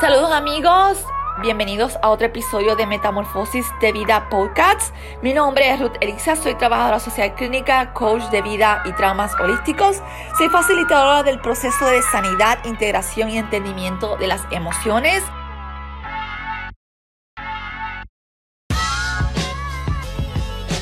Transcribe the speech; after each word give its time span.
Saludos 0.00 0.32
amigos, 0.32 1.04
bienvenidos 1.42 1.98
a 2.00 2.08
otro 2.08 2.28
episodio 2.28 2.74
de 2.74 2.86
Metamorfosis 2.86 3.66
de 3.82 3.92
Vida 3.92 4.30
Podcasts. 4.30 4.94
Mi 5.20 5.34
nombre 5.34 5.70
es 5.70 5.78
Ruth 5.78 5.96
Elisa, 6.00 6.36
soy 6.36 6.54
trabajadora 6.54 6.98
social 6.98 7.34
clínica, 7.34 7.92
coach 7.92 8.22
de 8.30 8.40
vida 8.40 8.82
y 8.86 8.94
traumas 8.94 9.38
holísticos. 9.38 10.00
Soy 10.38 10.48
facilitadora 10.48 11.22
del 11.22 11.38
proceso 11.42 11.84
de 11.84 12.00
sanidad, 12.00 12.64
integración 12.64 13.28
y 13.28 13.36
entendimiento 13.36 14.16
de 14.16 14.26
las 14.26 14.40
emociones. 14.52 15.22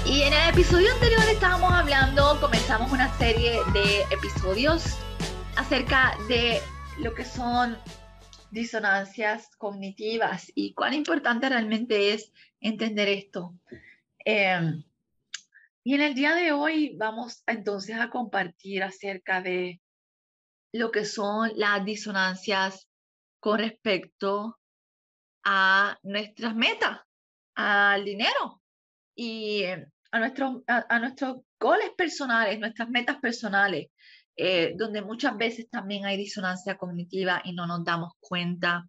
Y 0.04 0.22
en 0.22 0.32
el 0.32 0.48
episodio 0.50 0.92
anterior 0.92 1.24
estábamos 1.28 1.72
hablando, 1.72 2.40
comenzamos 2.40 2.92
una 2.92 3.12
serie 3.18 3.58
de 3.72 4.02
episodios 4.12 4.96
acerca 5.56 6.16
de 6.28 6.62
lo 6.98 7.12
que 7.14 7.24
son 7.24 7.76
disonancias 8.50 9.50
cognitivas 9.56 10.50
y 10.54 10.74
cuán 10.74 10.94
importante 10.94 11.48
realmente 11.48 12.12
es 12.14 12.32
entender 12.60 13.08
esto. 13.08 13.54
Em, 14.24 14.82
y 15.84 15.94
en 15.94 16.00
el 16.00 16.14
día 16.14 16.34
de 16.34 16.52
hoy 16.52 16.96
vamos 16.96 17.42
entonces 17.46 17.96
a 17.98 18.10
compartir 18.10 18.82
acerca 18.82 19.40
de 19.40 19.80
lo 20.72 20.90
que 20.90 21.04
son 21.04 21.50
las 21.56 21.84
disonancias 21.84 22.88
con 23.40 23.58
respecto 23.58 24.58
a 25.44 25.98
nuestras 26.02 26.54
metas, 26.54 27.00
al 27.54 28.04
dinero 28.04 28.60
y 29.14 29.64
a, 29.64 30.18
nuestros, 30.18 30.62
a 30.66 30.98
nuestros 30.98 31.38
goles 31.58 31.90
personales, 31.96 32.58
nuestras 32.58 32.88
metas 32.88 33.16
personales. 33.16 33.88
Eh, 34.40 34.74
donde 34.76 35.02
muchas 35.02 35.36
veces 35.36 35.68
también 35.68 36.06
hay 36.06 36.16
disonancia 36.16 36.78
cognitiva 36.78 37.42
y 37.44 37.54
no 37.54 37.66
nos 37.66 37.82
damos 37.82 38.12
cuenta. 38.20 38.88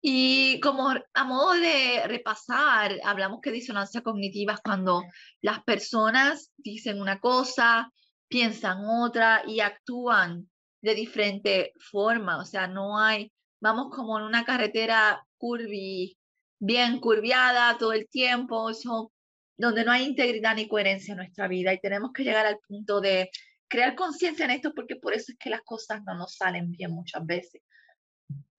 Y 0.00 0.60
como 0.60 0.90
a 0.90 1.24
modo 1.24 1.54
de 1.54 2.06
repasar, 2.06 3.00
hablamos 3.02 3.40
que 3.40 3.50
disonancia 3.50 4.00
cognitiva 4.02 4.52
es 4.52 4.60
cuando 4.60 5.02
las 5.40 5.64
personas 5.64 6.52
dicen 6.56 7.00
una 7.00 7.18
cosa, 7.18 7.90
piensan 8.28 8.84
otra 8.84 9.42
y 9.44 9.58
actúan 9.58 10.48
de 10.80 10.94
diferente 10.94 11.72
forma. 11.90 12.38
O 12.38 12.44
sea, 12.44 12.68
no 12.68 13.00
hay, 13.00 13.32
vamos 13.60 13.88
como 13.90 14.16
en 14.16 14.26
una 14.26 14.44
carretera 14.44 15.26
curvi, 15.38 16.16
bien 16.60 17.00
curviada 17.00 17.76
todo 17.78 17.92
el 17.94 18.08
tiempo, 18.08 18.70
eso, 18.70 19.10
donde 19.56 19.84
no 19.84 19.90
hay 19.90 20.04
integridad 20.04 20.54
ni 20.54 20.68
coherencia 20.68 21.12
en 21.12 21.18
nuestra 21.18 21.48
vida 21.48 21.74
y 21.74 21.80
tenemos 21.80 22.12
que 22.12 22.22
llegar 22.22 22.46
al 22.46 22.58
punto 22.58 23.00
de 23.00 23.28
crear 23.68 23.94
conciencia 23.94 24.44
en 24.44 24.52
esto 24.52 24.74
porque 24.74 24.96
por 24.96 25.14
eso 25.14 25.32
es 25.32 25.38
que 25.38 25.50
las 25.50 25.62
cosas 25.62 26.02
no 26.04 26.14
nos 26.14 26.36
salen 26.36 26.70
bien 26.72 26.92
muchas 26.92 27.24
veces, 27.24 27.62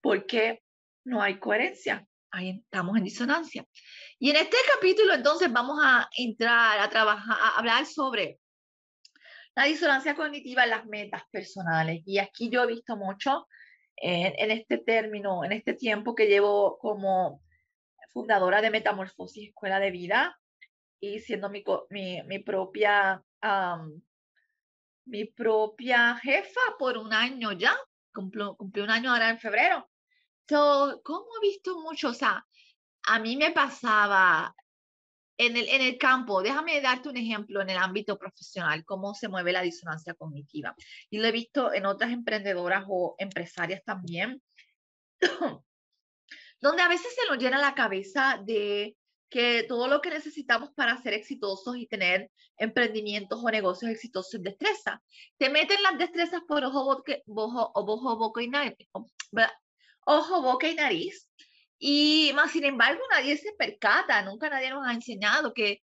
porque 0.00 0.62
no 1.04 1.22
hay 1.22 1.38
coherencia, 1.38 2.06
ahí 2.30 2.62
estamos 2.64 2.96
en 2.96 3.04
disonancia. 3.04 3.64
Y 4.18 4.30
en 4.30 4.36
este 4.36 4.56
capítulo 4.74 5.14
entonces 5.14 5.52
vamos 5.52 5.78
a 5.82 6.08
entrar 6.16 6.78
a 6.80 6.88
trabajar, 6.88 7.36
a 7.40 7.58
hablar 7.58 7.86
sobre 7.86 8.38
la 9.56 9.64
disonancia 9.64 10.14
cognitiva 10.14 10.64
en 10.64 10.70
las 10.70 10.86
metas 10.86 11.22
personales. 11.30 12.02
Y 12.06 12.18
aquí 12.18 12.48
yo 12.50 12.62
he 12.62 12.66
visto 12.66 12.96
mucho 12.96 13.46
en, 13.96 14.32
en 14.38 14.50
este 14.50 14.78
término, 14.78 15.44
en 15.44 15.52
este 15.52 15.74
tiempo 15.74 16.14
que 16.14 16.26
llevo 16.26 16.78
como 16.78 17.42
fundadora 18.12 18.60
de 18.60 18.70
Metamorfosis 18.70 19.48
Escuela 19.48 19.80
de 19.80 19.90
Vida 19.90 20.38
y 21.00 21.20
siendo 21.20 21.48
mi, 21.48 21.64
mi, 21.88 22.22
mi 22.22 22.38
propia 22.40 23.22
mi 25.06 25.24
propia 25.24 26.16
jefa 26.22 26.60
por 26.78 26.98
un 26.98 27.12
año 27.12 27.52
ya, 27.52 27.76
cumplió, 28.12 28.56
cumplió 28.56 28.84
un 28.84 28.90
año 28.90 29.12
ahora 29.12 29.30
en 29.30 29.38
febrero. 29.38 29.90
So, 30.48 31.00
¿Cómo 31.04 31.26
he 31.36 31.46
visto 31.46 31.80
mucho? 31.80 32.08
O 32.08 32.14
sea, 32.14 32.44
a 33.04 33.18
mí 33.18 33.36
me 33.36 33.52
pasaba 33.52 34.54
en 35.38 35.56
el, 35.56 35.68
en 35.68 35.80
el 35.80 35.96
campo, 35.96 36.42
déjame 36.42 36.80
darte 36.82 37.08
un 37.08 37.16
ejemplo 37.16 37.62
en 37.62 37.70
el 37.70 37.78
ámbito 37.78 38.18
profesional, 38.18 38.84
cómo 38.84 39.14
se 39.14 39.28
mueve 39.28 39.52
la 39.52 39.62
disonancia 39.62 40.12
cognitiva. 40.12 40.74
Y 41.08 41.18
lo 41.18 41.26
he 41.26 41.32
visto 41.32 41.72
en 41.72 41.86
otras 41.86 42.12
emprendedoras 42.12 42.84
o 42.88 43.14
empresarias 43.18 43.82
también, 43.82 44.42
donde 46.60 46.82
a 46.82 46.88
veces 46.88 47.14
se 47.14 47.26
nos 47.26 47.38
llena 47.38 47.58
la 47.58 47.74
cabeza 47.74 48.38
de 48.44 48.96
que 49.30 49.64
todo 49.68 49.86
lo 49.88 50.00
que 50.00 50.10
necesitamos 50.10 50.70
para 50.74 51.00
ser 51.00 51.14
exitosos 51.14 51.76
y 51.76 51.86
tener 51.86 52.30
emprendimientos 52.58 53.40
o 53.42 53.50
negocios 53.50 53.92
exitosos 53.92 54.34
es 54.34 54.42
destreza. 54.42 55.00
Te 55.38 55.48
meten 55.48 55.82
las 55.82 55.96
destrezas 55.98 56.42
por 56.46 56.64
ojo, 56.64 56.84
boca, 56.84 57.16
ojo, 57.26 58.16
boca 58.16 58.42
y 58.42 58.48
nariz, 58.48 58.74
ojo, 60.04 60.42
boca 60.42 60.68
y 60.68 60.74
nariz. 60.74 61.28
Y 61.78 62.32
más 62.34 62.50
sin 62.50 62.64
embargo, 62.64 63.00
nadie 63.10 63.36
se 63.36 63.52
percata, 63.52 64.20
nunca 64.22 64.50
nadie 64.50 64.70
nos 64.70 64.86
ha 64.86 64.92
enseñado 64.92 65.54
que 65.54 65.80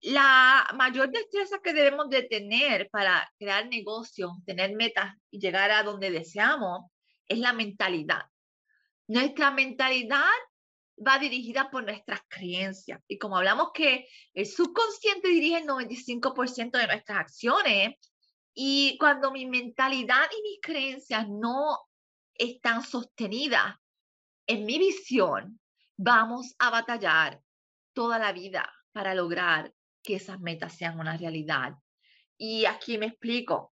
la 0.00 0.68
mayor 0.74 1.10
destreza 1.10 1.58
que 1.62 1.72
debemos 1.72 2.08
de 2.08 2.22
tener 2.22 2.88
para 2.90 3.30
crear 3.38 3.66
negocios, 3.68 4.32
tener 4.44 4.74
metas 4.74 5.14
y 5.30 5.38
llegar 5.38 5.70
a 5.70 5.82
donde 5.82 6.10
deseamos 6.10 6.90
es 7.28 7.38
la 7.38 7.52
mentalidad. 7.52 8.22
Nuestra 9.08 9.50
mentalidad 9.50 10.32
va 10.96 11.18
dirigida 11.18 11.70
por 11.70 11.84
nuestras 11.84 12.20
creencias. 12.28 13.00
Y 13.08 13.18
como 13.18 13.36
hablamos 13.36 13.70
que 13.74 14.08
el 14.34 14.46
subconsciente 14.46 15.28
dirige 15.28 15.58
el 15.58 15.66
95% 15.66 16.78
de 16.78 16.86
nuestras 16.86 17.18
acciones, 17.18 17.96
y 18.54 18.96
cuando 18.98 19.30
mi 19.30 19.44
mentalidad 19.46 20.24
y 20.32 20.42
mis 20.42 20.60
creencias 20.62 21.28
no 21.28 21.78
están 22.32 22.82
sostenidas 22.82 23.76
en 24.46 24.64
mi 24.64 24.78
visión, 24.78 25.60
vamos 25.96 26.54
a 26.58 26.70
batallar 26.70 27.42
toda 27.92 28.18
la 28.18 28.32
vida 28.32 28.72
para 28.92 29.14
lograr 29.14 29.74
que 30.02 30.16
esas 30.16 30.40
metas 30.40 30.74
sean 30.74 30.98
una 30.98 31.18
realidad. 31.18 31.74
Y 32.38 32.64
aquí 32.64 32.96
me 32.96 33.06
explico. 33.06 33.74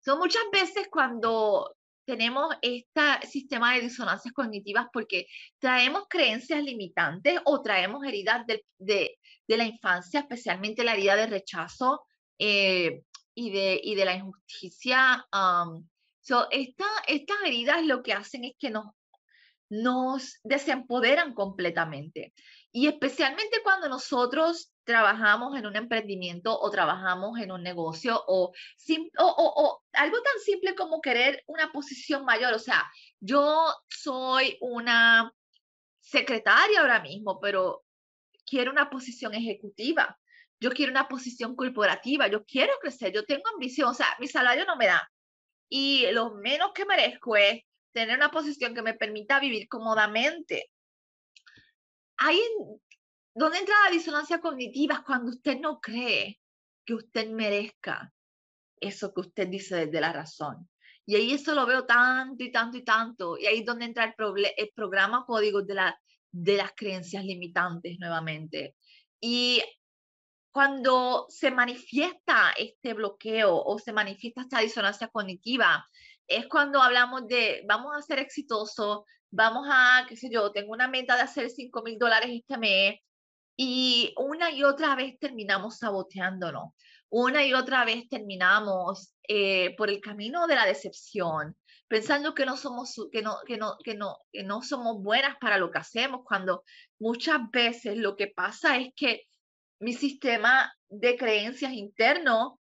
Son 0.00 0.18
muchas 0.18 0.44
veces 0.50 0.88
cuando 0.90 1.76
tenemos 2.08 2.56
este 2.62 3.26
sistema 3.26 3.74
de 3.74 3.82
disonancias 3.82 4.32
cognitivas 4.32 4.86
porque 4.90 5.26
traemos 5.58 6.04
creencias 6.08 6.64
limitantes 6.64 7.38
o 7.44 7.60
traemos 7.60 8.02
heridas 8.02 8.46
de, 8.46 8.64
de, 8.78 9.56
la 9.58 9.64
infancia, 9.64 10.20
especialmente 10.20 10.84
la 10.84 10.94
herida 10.94 11.16
de 11.16 11.26
rechazo 11.26 12.06
eh, 12.38 13.02
y, 13.34 13.50
de, 13.50 13.78
y 13.84 13.94
de 13.94 14.04
la 14.06 14.14
injusticia. 14.14 15.26
so 16.22 16.48
esta, 16.50 16.86
estas 17.06 17.36
heridas 17.44 17.84
lo 17.84 18.02
que 18.02 18.14
hacen 18.14 18.44
es 18.44 18.52
que 18.58 18.70
nos, 18.70 18.86
nos 19.68 20.40
desempoderan 20.44 21.34
completamente. 21.34 22.32
Y 22.72 22.86
especialmente 22.86 23.62
cuando 23.62 23.88
nosotros 23.88 24.72
trabajamos 24.84 25.56
en 25.56 25.66
un 25.66 25.76
emprendimiento 25.76 26.58
o 26.58 26.70
trabajamos 26.70 27.38
en 27.40 27.52
un 27.52 27.62
negocio 27.62 28.22
o, 28.26 28.52
algo 29.92 30.22
tan 30.22 30.40
simple 30.44 30.74
como 30.74 31.00
querer 31.00 31.42
una 31.46 31.72
posición 31.72 32.24
mayor. 32.24 32.54
O 32.54 32.58
sea, 32.58 32.90
yo 33.20 33.66
soy 33.88 34.56
una 34.60 35.32
secretaria 36.00 36.80
ahora 36.80 37.00
mismo, 37.00 37.38
pero 37.40 37.84
quiero 38.46 38.70
una 38.70 38.90
posición 38.90 39.34
ejecutiva. 39.34 40.18
Yo 40.60 40.70
quiero 40.70 40.90
una 40.90 41.06
posición 41.06 41.54
corporativa, 41.54 42.26
yo 42.26 42.44
quiero 42.44 42.72
crecer, 42.80 43.12
yo 43.12 43.24
tengo 43.24 43.44
ambición, 43.52 43.90
o 43.90 43.94
sea, 43.94 44.08
mi 44.18 44.26
salario 44.26 44.64
no 44.64 44.76
me 44.76 44.86
da. 44.86 45.08
Y 45.68 46.10
lo 46.12 46.34
menos 46.34 46.72
que 46.74 46.84
merezco 46.84 47.36
es 47.36 47.62
tener 47.92 48.16
una 48.16 48.30
posición 48.30 48.74
que 48.74 48.82
me 48.82 48.94
permita 48.94 49.38
vivir 49.38 49.68
cómodamente. 49.68 50.70
Hay 52.18 52.40
¿Dónde 53.38 53.58
entra 53.58 53.74
la 53.84 53.92
disonancia 53.92 54.40
cognitiva? 54.40 55.04
Cuando 55.06 55.30
usted 55.30 55.60
no 55.60 55.80
cree 55.80 56.40
que 56.84 56.94
usted 56.94 57.30
merezca 57.30 58.12
eso 58.80 59.14
que 59.14 59.20
usted 59.20 59.46
dice 59.46 59.86
desde 59.86 60.00
la 60.00 60.12
razón. 60.12 60.68
Y 61.06 61.14
ahí 61.14 61.32
eso 61.32 61.54
lo 61.54 61.64
veo 61.64 61.86
tanto 61.86 62.42
y 62.42 62.50
tanto 62.50 62.78
y 62.78 62.82
tanto. 62.84 63.38
Y 63.38 63.46
ahí 63.46 63.60
es 63.60 63.64
donde 63.64 63.84
entra 63.84 64.04
el, 64.04 64.14
el 64.56 64.70
programa 64.74 65.24
código 65.24 65.62
de, 65.62 65.74
la, 65.74 66.00
de 66.32 66.56
las 66.56 66.72
creencias 66.74 67.24
limitantes 67.24 67.96
nuevamente. 68.00 68.74
Y 69.20 69.62
cuando 70.50 71.26
se 71.28 71.52
manifiesta 71.52 72.52
este 72.58 72.92
bloqueo 72.92 73.54
o 73.54 73.78
se 73.78 73.92
manifiesta 73.92 74.42
esta 74.42 74.58
disonancia 74.58 75.06
cognitiva, 75.06 75.86
es 76.26 76.48
cuando 76.48 76.82
hablamos 76.82 77.28
de 77.28 77.62
vamos 77.68 77.92
a 77.96 78.02
ser 78.02 78.18
exitosos, 78.18 79.04
vamos 79.30 79.66
a, 79.70 80.06
qué 80.08 80.16
sé 80.16 80.28
yo, 80.30 80.52
tengo 80.52 80.72
una 80.72 80.88
meta 80.88 81.16
de 81.16 81.22
hacer 81.22 81.50
5 81.50 81.82
mil 81.82 81.98
dólares 81.98 82.30
este 82.32 82.58
mes, 82.58 83.00
y 83.56 84.14
una 84.16 84.50
y 84.52 84.62
otra 84.62 84.94
vez 84.94 85.18
terminamos 85.18 85.78
saboteándonos, 85.78 86.74
una 87.10 87.44
y 87.44 87.54
otra 87.54 87.84
vez 87.84 88.08
terminamos 88.08 89.14
eh, 89.26 89.74
por 89.76 89.90
el 89.90 90.00
camino 90.00 90.46
de 90.46 90.54
la 90.54 90.66
decepción, 90.66 91.56
pensando 91.88 92.34
que 92.34 92.46
no 92.46 92.56
somos 92.56 92.94
que 93.10 93.22
no, 93.22 93.38
que 93.46 93.56
no, 93.56 93.76
que 93.82 93.94
no, 93.94 94.18
que 94.32 94.44
no 94.44 94.62
somos 94.62 95.02
buenas 95.02 95.36
para 95.40 95.58
lo 95.58 95.70
que 95.70 95.78
hacemos, 95.78 96.20
cuando 96.24 96.64
muchas 97.00 97.40
veces 97.50 97.96
lo 97.96 98.14
que 98.16 98.28
pasa 98.28 98.76
es 98.76 98.90
que 98.94 99.24
mi 99.80 99.92
sistema 99.92 100.72
de 100.88 101.16
creencias 101.16 101.72
interno 101.72 102.60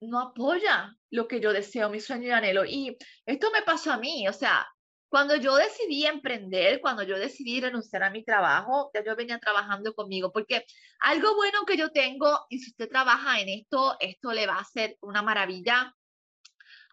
no 0.00 0.20
apoya 0.20 0.96
lo 1.10 1.26
que 1.28 1.40
yo 1.40 1.52
deseo, 1.52 1.88
mi 1.88 2.00
sueño 2.00 2.28
y 2.28 2.30
anhelo. 2.30 2.64
Y 2.64 2.96
esto 3.26 3.50
me 3.50 3.62
pasó 3.62 3.92
a 3.92 3.98
mí, 3.98 4.28
o 4.28 4.32
sea, 4.32 4.66
Cuando 5.14 5.36
yo 5.36 5.54
decidí 5.54 6.06
emprender, 6.06 6.80
cuando 6.80 7.04
yo 7.04 7.16
decidí 7.16 7.60
renunciar 7.60 8.02
a 8.02 8.10
mi 8.10 8.24
trabajo, 8.24 8.90
ya 8.92 9.04
yo 9.04 9.14
venía 9.14 9.38
trabajando 9.38 9.94
conmigo, 9.94 10.32
porque 10.32 10.66
algo 10.98 11.36
bueno 11.36 11.60
que 11.64 11.76
yo 11.76 11.92
tengo, 11.92 12.44
y 12.48 12.58
si 12.58 12.70
usted 12.70 12.88
trabaja 12.88 13.38
en 13.38 13.48
esto, 13.48 13.96
esto 14.00 14.32
le 14.32 14.48
va 14.48 14.54
a 14.54 14.62
hacer 14.62 14.96
una 15.02 15.22
maravilla. 15.22 15.94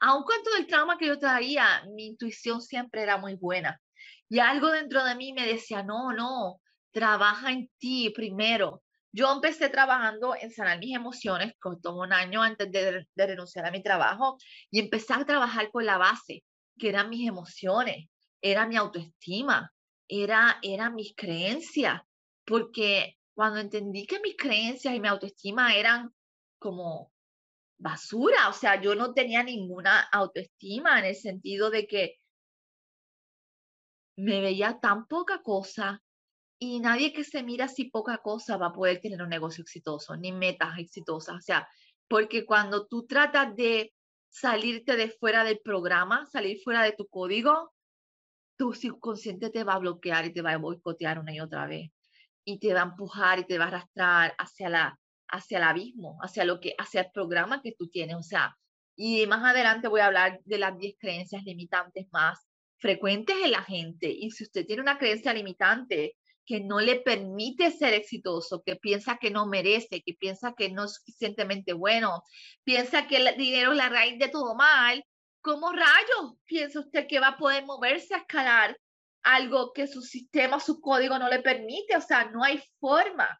Aun 0.01 0.21
con 0.23 0.35
todo 0.43 0.55
el 0.57 0.67
trauma 0.67 0.99
que 0.99 1.07
yo 1.07 1.17
traía, 1.17 1.83
mi 1.95 2.05
intuición 2.05 2.61
siempre 2.61 3.01
era 3.01 3.17
muy 3.17 3.37
buena. 3.37 3.81
Y 4.29 4.37
algo 4.37 4.69
dentro 4.69 5.03
de 5.03 5.15
mí 5.15 5.33
me 5.33 5.47
decía, 5.47 5.81
no, 5.81 6.13
no, 6.13 6.61
trabaja 6.91 7.51
en 7.51 7.71
ti 7.79 8.11
primero. 8.11 8.83
Yo 9.11 9.33
empecé 9.33 9.69
trabajando 9.69 10.35
en 10.39 10.51
sanar 10.51 10.77
mis 10.77 10.95
emociones, 10.95 11.53
costó 11.59 11.95
un 11.95 12.13
año 12.13 12.43
antes 12.43 12.71
de, 12.71 13.07
de, 13.15 13.25
renunciar 13.25 13.65
a 13.65 13.71
mi 13.71 13.81
trabajo, 13.81 14.37
y 14.69 14.79
empecé 14.79 15.11
a 15.15 15.25
trabajar 15.25 15.71
con 15.71 15.87
la 15.87 15.97
base, 15.97 16.43
que 16.77 16.89
eran 16.89 17.09
mis 17.09 17.27
emociones, 17.27 18.07
era 18.41 18.67
mi 18.67 18.75
autoestima, 18.75 19.71
era, 20.07 20.59
era 20.61 20.89
mis 20.89 21.13
creencias, 21.15 22.01
porque 22.45 23.17
cuando 23.33 23.59
entendí 23.59 24.05
que 24.05 24.19
mis 24.19 24.35
creencias 24.35 24.93
y 24.93 24.99
mi 24.99 25.07
autoestima 25.07 25.75
eran 25.75 26.13
como 26.59 27.11
basura, 27.77 28.49
o 28.49 28.53
sea, 28.53 28.81
yo 28.81 28.95
no 28.95 29.13
tenía 29.13 29.43
ninguna 29.43 30.01
autoestima 30.11 30.99
en 30.99 31.05
el 31.05 31.15
sentido 31.15 31.69
de 31.69 31.87
que 31.87 32.15
me 34.17 34.41
veía 34.41 34.79
tan 34.79 35.07
poca 35.07 35.41
cosa 35.41 36.01
y 36.59 36.79
nadie 36.79 37.11
que 37.11 37.23
se 37.23 37.41
mira 37.41 37.65
así 37.65 37.85
poca 37.85 38.19
cosa 38.19 38.57
va 38.57 38.67
a 38.67 38.73
poder 38.73 38.99
tener 38.99 39.21
un 39.21 39.29
negocio 39.29 39.63
exitoso, 39.63 40.15
ni 40.15 40.31
metas 40.31 40.77
exitosas, 40.77 41.35
o 41.37 41.41
sea, 41.41 41.67
porque 42.07 42.45
cuando 42.45 42.85
tú 42.87 43.07
tratas 43.07 43.55
de 43.55 43.93
salirte 44.31 44.95
de 44.95 45.09
fuera 45.09 45.43
del 45.43 45.59
programa, 45.59 46.25
salir 46.31 46.59
fuera 46.63 46.83
de 46.83 46.93
tu 46.93 47.07
código, 47.07 47.73
tu 48.57 48.73
subconsciente 48.73 49.49
te 49.49 49.63
va 49.63 49.73
a 49.73 49.79
bloquear 49.79 50.25
y 50.25 50.33
te 50.33 50.41
va 50.41 50.53
a 50.53 50.57
boicotear 50.57 51.19
una 51.19 51.33
y 51.33 51.41
otra 51.41 51.67
vez. 51.67 51.91
Y 52.45 52.59
te 52.59 52.73
va 52.73 52.81
a 52.81 52.85
empujar 52.85 53.39
y 53.39 53.45
te 53.45 53.57
va 53.57 53.65
a 53.65 53.67
arrastrar 53.67 54.33
hacia, 54.37 54.69
la, 54.69 54.99
hacia 55.27 55.57
el 55.57 55.63
abismo, 55.63 56.17
hacia, 56.21 56.45
lo 56.45 56.59
que, 56.59 56.73
hacia 56.77 57.01
el 57.01 57.11
programa 57.13 57.61
que 57.61 57.73
tú 57.77 57.89
tienes. 57.89 58.15
O 58.15 58.23
sea, 58.23 58.57
y 58.95 59.25
más 59.27 59.43
adelante 59.43 59.87
voy 59.87 60.01
a 60.01 60.07
hablar 60.07 60.39
de 60.45 60.57
las 60.57 60.77
10 60.77 60.95
creencias 60.97 61.43
limitantes 61.43 62.07
más 62.11 62.39
frecuentes 62.77 63.35
en 63.43 63.51
la 63.51 63.63
gente. 63.63 64.09
Y 64.09 64.31
si 64.31 64.43
usted 64.43 64.65
tiene 64.65 64.81
una 64.81 64.97
creencia 64.97 65.33
limitante 65.33 66.15
que 66.45 66.59
no 66.59 66.79
le 66.79 66.99
permite 66.99 67.71
ser 67.71 67.93
exitoso, 67.93 68.63
que 68.63 68.75
piensa 68.75 69.17
que 69.17 69.31
no 69.31 69.45
merece, 69.45 70.01
que 70.01 70.13
piensa 70.13 70.53
que 70.53 70.69
no 70.69 70.85
es 70.85 70.95
suficientemente 70.95 71.73
bueno, 71.73 72.23
piensa 72.63 73.07
que 73.07 73.17
el 73.17 73.37
dinero 73.37 73.71
es 73.71 73.77
la 73.77 73.89
raíz 73.89 74.19
de 74.19 74.29
todo 74.29 74.55
mal, 74.55 75.03
¿cómo 75.41 75.71
rayos 75.71 76.35
piensa 76.45 76.79
usted 76.79 77.07
que 77.07 77.19
va 77.19 77.29
a 77.29 77.37
poder 77.37 77.65
moverse 77.65 78.13
a 78.13 78.19
escalar 78.19 78.77
algo 79.23 79.71
que 79.73 79.87
su 79.87 80.01
sistema, 80.01 80.59
su 80.59 80.81
código 80.81 81.17
no 81.19 81.29
le 81.29 81.39
permite? 81.39 81.95
O 81.97 82.01
sea, 82.01 82.25
no 82.25 82.43
hay 82.43 82.61
forma. 82.79 83.39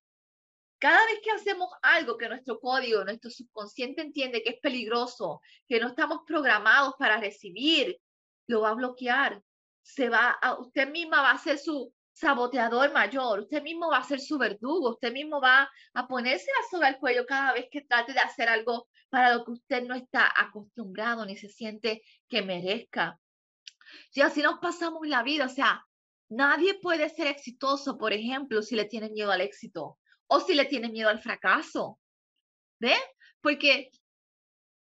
Cada 0.80 1.06
vez 1.06 1.19
que 1.24 1.31
hacemos 1.31 1.69
algo 1.83 2.18
que 2.18 2.27
nuestro 2.27 2.59
código, 2.59 3.03
nuestro 3.03 3.30
subconsciente 3.30 4.01
entiende 4.01 4.42
que 4.42 4.50
es 4.51 4.59
peligroso, 4.59 5.42
que 5.68 5.80
no 5.80 5.89
estamos 5.89 6.21
programados 6.25 6.95
para 6.98 7.19
recibir, 7.19 8.00
lo 8.48 8.62
va 8.62 8.69
a 8.69 8.75
bloquear. 8.75 9.42
Se 9.83 10.09
va 10.09 10.31
a, 10.42 10.59
usted 10.59 10.89
misma 10.89 11.21
va 11.21 11.31
a 11.31 11.38
ser 11.38 11.59
su 11.59 11.94
saboteador 12.13 12.92
mayor, 12.94 13.42
usted 13.42 13.63
mismo 13.63 13.90
va 13.90 13.98
a 13.98 14.04
ser 14.04 14.19
su 14.19 14.38
verdugo, 14.38 14.92
usted 14.92 15.12
mismo 15.12 15.42
va 15.42 15.69
a 15.94 16.08
ponerse 16.08 16.48
la 16.48 16.69
soga 16.69 16.88
al 16.88 17.00
cuello 17.00 17.25
cada 17.25 17.54
vez 17.54 17.68
que 17.72 17.81
trate 17.81 18.13
de 18.13 18.19
hacer 18.19 18.50
algo 18.50 18.88
para 19.10 19.34
lo 19.34 19.44
que 19.44 19.52
usted 19.52 19.84
no 19.84 19.96
está 19.96 20.31
acostumbrado 20.36 21.25
ni 21.25 21.36
se 21.36 21.50
siente 21.50 22.02
que 22.30 22.42
merezca. 22.42 23.19
Si 24.12 24.22
así 24.22 24.42
nos 24.42 24.60
pasamos 24.60 25.08
la 25.08 25.24
vida, 25.24 25.46
o 25.46 25.50
sea, 25.50 25.86
nadie 26.30 26.80
puede 26.80 27.10
ser 27.10 27.28
exitoso, 27.28 27.98
por 27.98 28.13
ejemplo, 28.13 28.62
si 28.62 28.75
le 28.75 28.86
tiene 28.86 29.10
miedo 29.10 29.31
al 29.31 29.42
éxito 29.42 30.00
o 30.28 30.40
si 30.40 30.54
le 30.54 30.66
tiene 30.66 30.90
miedo 30.90 31.10
al 31.10 31.22
fracaso. 31.22 32.00
¿Ve? 32.80 32.96
Porque 33.42 33.90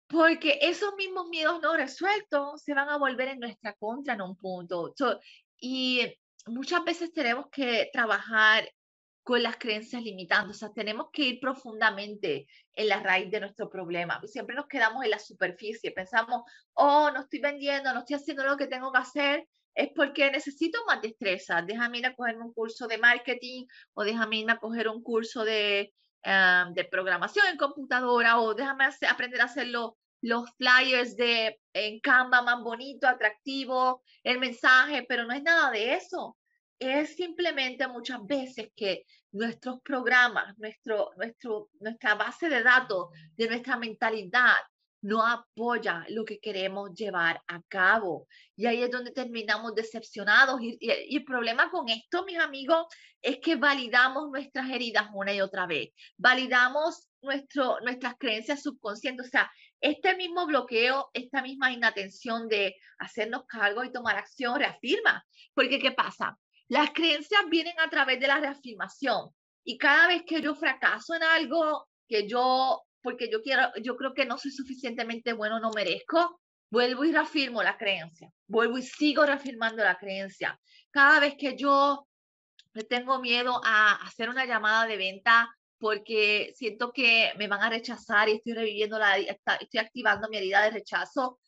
porque 0.07 0.59
esos 0.63 0.95
mismos 0.97 1.29
miedos 1.29 1.61
no 1.61 1.77
resueltos 1.77 2.63
se 2.63 2.75
van 2.75 2.89
a 2.89 2.99
volver 2.99 3.29
en 3.29 3.41
nuestra 3.41 3.73
contra 3.75 4.15
en 4.15 4.23
un 4.23 4.37
punto. 4.37 4.95
y 5.59 6.01
muchas 6.47 6.85
veces 6.85 7.13
tenemos 7.13 7.47
que 7.51 7.89
trabajar 7.93 8.69
con 9.23 9.43
las 9.43 9.57
creencias 9.57 10.03
limitantes, 10.03 10.57
o 10.57 10.59
sea, 10.59 10.73
tenemos 10.75 11.07
que 11.11 11.23
ir 11.23 11.41
profundamente 11.41 12.47
en 12.75 12.89
la 12.89 13.01
raíz 13.01 13.31
de 13.31 13.41
nuestro 13.41 13.71
problema. 13.71 14.21
Siempre 14.27 14.55
nos 14.55 14.67
quedamos 14.67 15.03
en 15.03 15.11
la 15.11 15.19
superficie, 15.19 15.93
pensamos, 15.93 16.43
oh, 16.75 17.11
no 17.11 17.21
estoy 17.21 17.41
vendiendo, 17.41 17.93
no 17.95 18.01
estoy 18.01 18.17
haciendo 18.17 18.45
lo 18.45 18.59
que 18.59 18.67
tengo 18.67 18.93
que 18.93 18.99
hacer, 18.99 19.49
es 19.75 19.89
porque 19.97 20.31
necesito 20.31 20.79
más 20.87 21.01
destreza. 21.01 21.63
Déjame 21.63 21.99
ir 21.99 22.07
a 22.07 22.15
coger 22.15 22.37
un 22.37 22.53
curso 22.53 22.87
de 22.87 22.99
marketing 22.99 23.65
o 23.95 24.05
déjame 24.05 24.37
ir 24.37 24.51
a 24.51 24.59
coger 24.59 24.89
un 24.89 25.03
curso 25.03 25.43
de, 25.43 25.95
ah, 26.25 26.69
de 26.75 26.85
programación 26.85 27.47
en 27.47 27.57
computadora 27.57 28.39
o 28.41 28.55
déjame 28.55 28.85
aprender 28.85 29.41
a 29.41 29.45
hacerlo 29.45 29.97
los 30.25 30.51
flyers 30.57 31.17
de 31.17 31.61
en 31.73 32.01
Canva 32.01 32.43
más 32.43 32.63
bonito, 32.63 33.07
atractivo, 33.07 34.03
el 34.23 34.39
mensaje, 34.39 35.05
pero 35.09 35.25
no 35.25 35.35
es 35.35 35.43
nada 35.43 35.71
de 35.71 35.95
eso 35.95 36.37
es 36.79 37.17
simplemente 37.17 37.87
muchas 37.89 38.25
veces 38.27 38.69
que 38.77 39.05
nuestros 39.33 39.81
programas, 39.83 40.57
nuestro, 40.59 41.11
nuestro, 41.17 41.71
nuestra 41.81 42.15
base 42.15 42.49
de 42.49 42.63
datos 42.63 43.09
de 43.37 43.49
nuestra 43.49 43.77
mentalidad 43.77 44.55
no 45.03 45.27
apoya 45.27 46.05
lo 46.09 46.25
que 46.25 46.39
queremos 46.39 46.95
llevar 46.95 47.41
a 47.47 47.61
cabo. 47.69 48.27
Y 48.57 48.65
ahí 48.65 48.83
es 48.83 48.91
donde 48.91 49.11
terminamos 49.11 49.75
decepcionados. 49.75 50.61
Y, 50.63 50.79
y, 50.81 51.17
el 51.17 51.25
problema 51.25 51.71
con 51.71 51.91
esto, 51.91 52.25
mis 52.25 52.39
amigos, 52.39 52.87
es 53.21 53.39
que 53.39 53.57
validamos 53.57 54.31
nuestras 54.31 54.71
heridas 54.71 55.09
una 55.13 55.35
y 55.35 55.43
otra 55.43 55.67
vez. 55.67 55.91
Validamos 56.17 57.09
nuestro, 57.21 57.81
nuestras 57.81 58.15
creencias 58.19 58.63
subconscientes. 58.63 59.27
O 59.27 59.29
sea, 59.29 59.51
este 59.85 60.17
mismo 60.17 60.47
bloqueo, 60.47 61.11
esta 61.13 61.43
misma 61.43 61.71
inatención 61.71 62.49
de 62.49 62.75
hacernos 62.99 63.45
cargo 63.47 63.85
y 63.85 63.93
tomar 63.93 64.17
acción 64.17 64.59
reafirma. 64.59 65.23
Porque, 65.53 65.79
¿qué 65.79 65.93
pasa? 65.93 66.39
Las 66.69 66.91
creencias 66.93 67.43
vienen 67.51 67.79
a 67.79 67.91
través 67.91 68.19
de 68.19 68.27
la 68.27 68.41
reafirmación. 68.41 69.29
Y 69.63 69.77
cada 69.77 70.07
vez 70.07 70.23
que 70.27 70.41
yo 70.41 70.55
fracaso 70.55 71.15
en 71.15 71.23
algo 71.23 71.87
que 72.09 72.27
yo, 72.27 72.83
porque 73.03 73.29
yo 73.31 73.43
quiero, 73.43 73.73
yo 73.83 73.95
creo 73.99 74.15
que 74.15 74.25
no 74.25 74.39
soy 74.39 74.53
suficientemente 74.53 75.35
bueno, 75.35 75.61
no 75.61 75.71
merezco, 75.71 76.41
vuelvo 76.71 77.05
y 77.05 77.13
reafirmo 77.13 77.63
la 77.63 77.77
creencia. 77.77 78.31
Vuelvo 78.47 78.79
y 78.79 78.83
sigo 78.83 79.27
reafirmando 79.27 79.85
la 79.85 79.99
creencia. 79.99 80.59
Cada 80.91 81.21
vez 81.21 81.35
que 81.39 81.59
yo 81.59 82.09
tengo 82.89 83.21
miedo 83.21 83.61
a 83.63 83.97
hacer 83.97 84.31
una 84.31 84.47
llamada 84.47 84.87
de 84.87 84.97
venta 84.97 85.55
porque 85.79 86.53
siento 86.55 86.93
que 86.93 87.33
me 87.37 87.49
van 87.49 87.63
a 87.63 87.71
rechazar 87.71 88.29
y 88.29 88.37
estoy 88.37 88.55
reviviendo 88.55 88.99
la 88.99 89.19
estoy 89.19 89.81
activando 89.81 90.29
mi 90.29 90.39
herida 90.39 90.63
de 90.63 90.71
rechazo, 90.71 91.39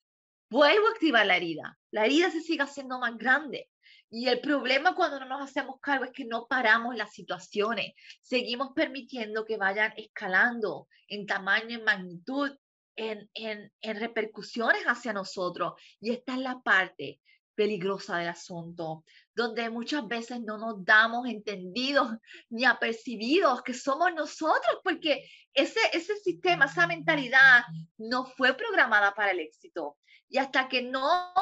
vuelvo 0.51 0.87
a 0.87 0.91
activar 0.91 1.27
la 1.27 1.37
herida. 1.37 1.79
La 1.91 2.05
herida 2.05 2.31
se 2.31 2.41
sigue 2.41 2.63
haciendo 2.63 2.99
más 2.99 3.17
grande. 3.17 3.69
Y 4.11 4.29
el 4.29 4.41
problema 4.41 4.95
cuando 4.95 5.19
no 5.19 5.27
nos 5.27 5.43
hacemos 5.43 5.81
cargo 5.81 6.05
es 6.05 6.13
que 6.13 6.25
no 6.25 6.47
paramos 6.47 6.95
las 6.97 7.13
situaciones, 7.13 7.93
seguimos 8.21 8.71
permitiendo 8.75 9.45
que 9.45 9.57
vayan 9.57 9.93
escalando 9.97 10.89
en 11.09 11.27
tamaño, 11.27 11.79
en 11.79 11.85
magnitud, 11.85 12.57
en, 12.95 13.29
en, 13.35 13.73
en 13.81 14.01
repercusiones 14.01 14.85
hacia 14.85 15.13
nosotros. 15.13 15.75
Y 16.01 16.13
esta 16.13 16.35
es 16.35 16.41
la 16.41 16.61
parte 16.61 17.21
peligrosa 17.57 18.19
del 18.19 18.29
asunto, 18.29 19.05
donde 19.35 19.69
muchas 19.71 20.07
veces 20.07 20.41
no 20.41 20.59
nos 20.59 20.85
damos 20.85 21.27
entendidos 21.29 22.09
ni 22.51 22.65
apercibidos 22.65 23.63
que 23.63 23.75
somos 23.75 24.15
nosotros, 24.15 24.79
porque 24.85 25.29
ese, 25.53 25.81
ese 25.93 26.17
sistema, 26.17 26.67
esa 26.67 26.87
mentalidad 26.87 27.65
no 27.99 28.27
fue 28.27 28.55
programada 28.55 29.13
para 29.15 29.33
el 29.33 29.41
éxito. 29.41 29.97
Y 30.29 30.39
hasta 30.39 30.69
que 30.69 30.83
no 30.83 31.33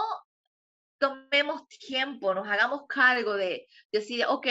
tomemos 0.98 1.68
tiempo, 1.68 2.32
nos 2.32 2.46
hagamos 2.48 2.86
cargo 2.88 3.34
de 3.34 3.66
decir, 3.92 4.24
ok, 4.26 4.46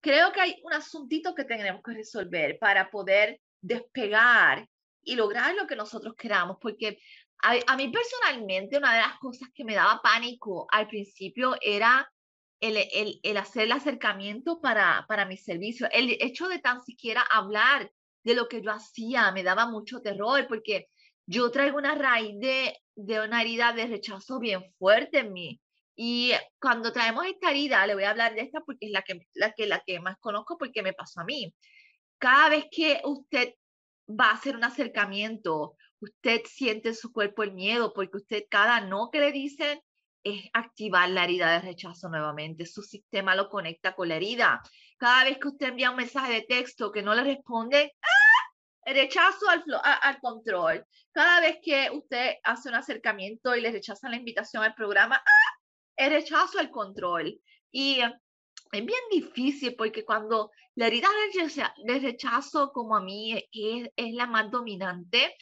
creo 0.00 0.32
que 0.32 0.40
hay 0.40 0.60
un 0.62 0.72
asuntito 0.74 1.34
que 1.34 1.44
tenemos 1.44 1.82
que 1.82 1.94
resolver 1.94 2.58
para 2.58 2.90
poder 2.90 3.40
despegar 3.60 4.68
y 5.02 5.16
lograr 5.16 5.54
lo 5.54 5.66
que 5.66 5.76
nosotros 5.76 6.14
queramos, 6.16 6.58
porque 6.60 6.98
a, 7.44 7.76
mí 7.76 7.88
personalmente 7.88 8.78
una 8.78 8.94
de 8.94 9.00
las 9.00 9.18
cosas 9.18 9.48
que 9.54 9.64
me 9.64 9.74
daba 9.74 10.00
pánico 10.02 10.66
al 10.70 10.88
principio 10.88 11.56
era 11.60 12.10
el, 12.60 12.76
el, 12.76 13.20
el, 13.22 13.36
hacer 13.36 13.64
el 13.64 13.72
acercamiento 13.72 14.60
para, 14.60 15.04
para 15.08 15.26
mi 15.26 15.36
servicio, 15.36 15.88
el 15.92 16.16
hecho 16.20 16.48
de 16.48 16.58
tan 16.58 16.82
siquiera 16.82 17.22
hablar 17.22 17.90
de 18.22 18.34
lo 18.34 18.48
que 18.48 18.62
yo 18.62 18.70
hacía 18.70 19.30
me 19.32 19.42
daba 19.42 19.66
mucho 19.66 20.00
terror 20.00 20.46
porque 20.48 20.88
yo 21.26 21.50
traigo 21.50 21.76
una 21.76 21.94
raíz 21.94 22.38
de, 22.40 22.78
de 22.94 23.20
una 23.20 23.42
herida 23.42 23.72
de 23.72 23.86
rechazo 23.86 24.38
bien 24.38 24.64
fuerte 24.78 25.20
en 25.20 25.32
mí. 25.32 25.60
Y 25.96 26.32
cuando 26.60 26.92
traemos 26.92 27.24
esta 27.26 27.50
herida, 27.50 27.86
le 27.86 27.94
voy 27.94 28.04
a 28.04 28.10
hablar 28.10 28.34
de 28.34 28.40
esta 28.40 28.60
porque 28.62 28.86
es 28.86 28.92
la 28.92 29.02
que, 29.02 29.20
la 29.34 29.52
que, 29.52 29.66
la 29.66 29.80
que 29.86 30.00
más 30.00 30.16
conozco 30.18 30.58
porque 30.58 30.82
me 30.82 30.92
pasó 30.92 31.20
a 31.20 31.24
mí. 31.24 31.54
Cada 32.18 32.48
vez 32.48 32.64
que 32.70 33.00
usted 33.04 33.54
va 34.08 34.30
a 34.30 34.34
hacer 34.34 34.56
un 34.56 34.64
acercamiento, 34.64 35.76
usted 36.04 36.42
siente 36.46 36.90
en 36.90 36.94
su 36.94 37.12
cuerpo 37.12 37.42
el 37.42 37.52
miedo 37.52 37.92
porque 37.92 38.18
usted 38.18 38.44
cada 38.48 38.80
no 38.80 39.10
que 39.10 39.20
le 39.20 39.32
dicen 39.32 39.80
es 40.22 40.48
activar 40.54 41.10
la 41.10 41.24
herida 41.24 41.52
de 41.52 41.60
rechazo 41.60 42.08
nuevamente. 42.08 42.64
Su 42.64 42.82
sistema 42.82 43.34
lo 43.34 43.50
conecta 43.50 43.94
con 43.94 44.08
la 44.08 44.16
herida. 44.16 44.62
Cada 44.96 45.24
vez 45.24 45.38
que 45.38 45.48
usted 45.48 45.68
envía 45.68 45.90
un 45.90 45.96
mensaje 45.96 46.32
de 46.32 46.42
texto 46.42 46.90
que 46.90 47.02
no 47.02 47.14
le 47.14 47.24
responde, 47.24 47.92
¡ah! 48.02 48.92
rechazo 48.92 49.46
al, 49.48 50.20
control. 50.20 50.84
Cada 51.12 51.40
vez 51.40 51.58
que 51.62 51.90
usted 51.92 52.36
hace 52.42 52.68
un 52.70 52.74
acercamiento 52.74 53.54
y 53.54 53.60
le 53.60 53.70
rechazan 53.70 54.12
la 54.12 54.16
invitación 54.16 54.62
al 54.62 54.74
programa, 54.74 55.16
¡ah! 55.16 56.08
rechazo 56.08 56.58
al 56.58 56.70
control. 56.70 57.38
Y 57.70 58.00
es 58.00 58.86
bien 58.86 59.00
difícil 59.10 59.76
porque 59.76 60.04
cuando 60.04 60.50
la 60.74 60.86
herida 60.86 61.08
de 61.84 61.98
rechazo, 61.98 62.72
como 62.72 62.96
a 62.96 63.02
mí 63.02 63.32
es, 63.32 63.90
es 63.94 64.14
la 64.14 64.26
más 64.26 64.50
dominante, 64.50 65.36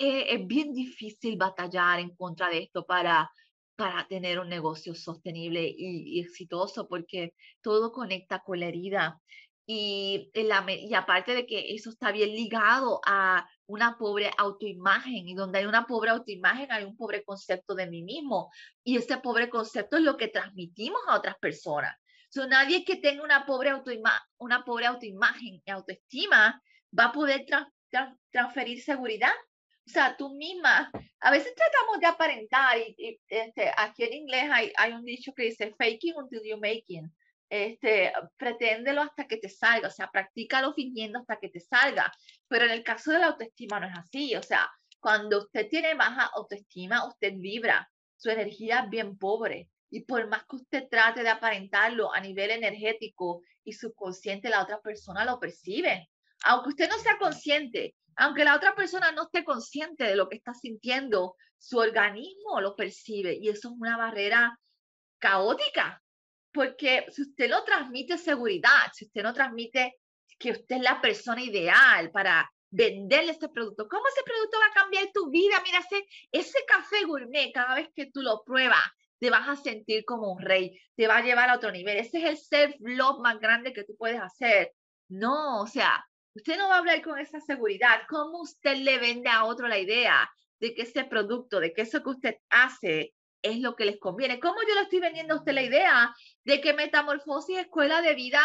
eh, 0.00 0.34
es 0.34 0.46
bien 0.46 0.72
difícil 0.72 1.36
batallar 1.36 2.00
en 2.00 2.16
contra 2.16 2.48
de 2.48 2.62
esto 2.62 2.86
para, 2.86 3.30
para 3.76 4.08
tener 4.08 4.40
un 4.40 4.48
negocio 4.48 4.94
sostenible 4.94 5.62
y, 5.76 6.18
exitoso 6.20 6.88
porque 6.88 7.34
todo 7.60 7.92
conecta 7.92 8.40
con 8.40 8.60
la 8.60 8.66
herida. 8.68 9.20
Y, 9.66 10.30
la, 10.34 10.64
y 10.68 10.94
aparte 10.94 11.34
de 11.34 11.46
que 11.46 11.74
eso 11.74 11.90
está 11.90 12.10
bien 12.12 12.30
ligado 12.30 13.00
a 13.06 13.46
una 13.66 13.98
pobre 13.98 14.30
autoimagen 14.38 15.28
y 15.28 15.34
donde 15.34 15.58
hay 15.58 15.66
una 15.66 15.86
pobre 15.86 16.10
autoimagen 16.10 16.72
hay 16.72 16.84
un 16.84 16.96
pobre 16.96 17.22
concepto 17.22 17.74
de 17.74 17.86
mí 17.86 18.02
mismo 18.02 18.50
y 18.82 18.96
ese 18.96 19.18
pobre 19.18 19.48
concepto 19.48 19.98
es 19.98 20.02
lo 20.02 20.16
que 20.16 20.28
transmitimos 20.28 21.00
a 21.06 21.16
otras 21.16 21.36
personas. 21.38 21.94
So, 22.30 22.46
nadie 22.48 22.84
que 22.84 22.96
tenga 22.96 23.22
una 23.22 23.44
pobre, 23.44 23.68
autoima 23.70 24.18
una 24.38 24.64
pobre 24.64 24.86
autoimagen 24.86 25.60
y 25.62 25.70
autoestima 25.70 26.60
va 26.98 27.04
a 27.04 27.12
poder 27.12 27.44
transferir 28.30 28.82
seguridad. 28.82 29.32
O 29.86 29.90
sea, 29.90 30.16
tú 30.16 30.30
misma, 30.34 30.90
a 31.20 31.30
veces 31.30 31.54
tratamos 31.54 32.00
de 32.00 32.06
aparentar, 32.06 32.78
y, 32.78 33.20
este, 33.28 33.72
aquí 33.76 34.04
en 34.04 34.12
inglés 34.12 34.44
hay, 34.52 34.72
hay, 34.76 34.92
un 34.92 35.04
dicho 35.04 35.32
que 35.34 35.44
dice 35.44 35.74
faking 35.76 36.14
until 36.16 36.42
you 36.44 36.58
making. 36.58 37.12
Este, 37.48 38.12
preténdelo 38.36 39.02
hasta 39.02 39.26
que 39.26 39.36
te 39.36 39.48
salga, 39.48 39.88
o 39.88 39.90
sea, 39.90 40.08
practícalo 40.12 40.72
fingiendo 40.72 41.18
hasta 41.18 41.38
que 41.40 41.48
te 41.48 41.60
salga. 41.60 42.12
Pero 42.46 42.66
en 42.66 42.70
el 42.70 42.84
caso 42.84 43.10
de 43.10 43.18
la 43.18 43.26
autoestima 43.26 43.80
no 43.80 43.88
es 43.88 43.98
así, 43.98 44.36
o 44.36 44.42
sea, 44.42 44.70
cuando 45.00 45.38
usted 45.38 45.68
tiene 45.68 45.94
baja 45.94 46.30
autoestima, 46.34 47.08
usted 47.08 47.32
vibra, 47.36 47.90
su 48.16 48.30
energía 48.30 48.80
es 48.80 48.90
bien 48.90 49.18
pobre. 49.18 49.68
Y 49.90 50.04
por 50.04 50.28
más 50.28 50.44
que 50.44 50.56
usted 50.56 50.88
trate 50.88 51.22
de 51.22 51.30
aparentarlo 51.30 52.12
a 52.14 52.20
nivel 52.20 52.50
energético 52.50 53.42
y 53.64 53.72
subconsciente, 53.72 54.48
la 54.48 54.62
otra 54.62 54.80
persona 54.80 55.24
lo 55.24 55.40
percibe. 55.40 56.08
Aunque 56.44 56.70
usted 56.70 56.88
no 56.88 56.98
sea 56.98 57.18
consciente, 57.18 57.94
aunque 58.16 58.44
la 58.44 58.56
otra 58.56 58.74
persona 58.74 59.12
no 59.12 59.24
esté 59.24 59.44
consciente 59.44 60.04
de 60.04 60.16
lo 60.16 60.28
que 60.28 60.36
está 60.36 60.54
sintiendo, 60.54 61.36
su 61.58 61.78
organismo 61.78 62.60
lo 62.60 62.74
percibe 62.74 63.38
y 63.40 63.48
eso 63.48 63.68
es 63.68 63.74
una 63.78 63.96
barrera 63.96 64.58
caótica, 65.18 66.02
porque 66.52 67.06
si 67.10 67.22
usted 67.22 67.48
no 67.48 67.62
transmite 67.64 68.18
seguridad, 68.18 68.90
si 68.92 69.04
usted 69.04 69.22
no 69.22 69.32
transmite 69.32 70.00
que 70.38 70.52
usted 70.52 70.76
es 70.76 70.82
la 70.82 71.00
persona 71.00 71.42
ideal 71.42 72.10
para 72.10 72.50
venderle 72.70 73.32
este 73.32 73.48
producto, 73.48 73.86
¿cómo 73.88 74.02
ese 74.08 74.22
producto 74.24 74.58
va 74.58 74.66
a 74.66 74.82
cambiar 74.82 75.10
tu 75.12 75.30
vida? 75.30 75.60
Mira, 75.62 75.80
ese, 75.80 76.06
ese 76.32 76.64
café 76.66 77.04
gourmet, 77.04 77.52
cada 77.52 77.74
vez 77.74 77.88
que 77.94 78.06
tú 78.06 78.22
lo 78.22 78.42
pruebas, 78.44 78.82
te 79.18 79.28
vas 79.28 79.48
a 79.48 79.56
sentir 79.56 80.04
como 80.04 80.32
un 80.32 80.40
rey, 80.40 80.80
te 80.96 81.06
va 81.06 81.18
a 81.18 81.22
llevar 81.22 81.50
a 81.50 81.56
otro 81.56 81.70
nivel. 81.70 81.98
Ese 81.98 82.18
es 82.18 82.24
el 82.24 82.38
self-love 82.38 83.20
más 83.20 83.38
grande 83.38 83.74
que 83.74 83.84
tú 83.84 83.94
puedes 83.98 84.20
hacer. 84.20 84.72
No, 85.08 85.60
o 85.60 85.66
sea, 85.66 86.02
usted 86.34 86.56
no 86.56 86.68
va 86.68 86.76
a 86.76 86.78
hablar 86.78 87.02
con 87.02 87.18
esa 87.18 87.40
seguridad. 87.40 88.02
¿Cómo 88.08 88.42
usted 88.42 88.76
le 88.76 88.98
vende 88.98 89.28
a 89.28 89.44
otro 89.44 89.68
la 89.68 89.78
idea 89.78 90.30
de 90.58 90.74
que 90.74 90.82
ese 90.82 91.04
producto, 91.04 91.60
de 91.60 91.72
que 91.72 91.82
eso 91.82 92.02
que 92.02 92.10
usted 92.10 92.36
hace 92.50 93.14
es 93.42 93.58
lo 93.58 93.76
que 93.76 93.84
les 93.84 93.98
conviene? 93.98 94.40
¿Cómo 94.40 94.56
yo 94.66 94.74
le 94.74 94.82
estoy 94.82 95.00
vendiendo 95.00 95.34
a 95.34 95.38
usted 95.38 95.52
la 95.52 95.62
idea 95.62 96.14
de 96.44 96.60
que 96.60 96.74
metamorfosis 96.74 97.58
escuela 97.58 98.02
de 98.02 98.14
vida 98.14 98.40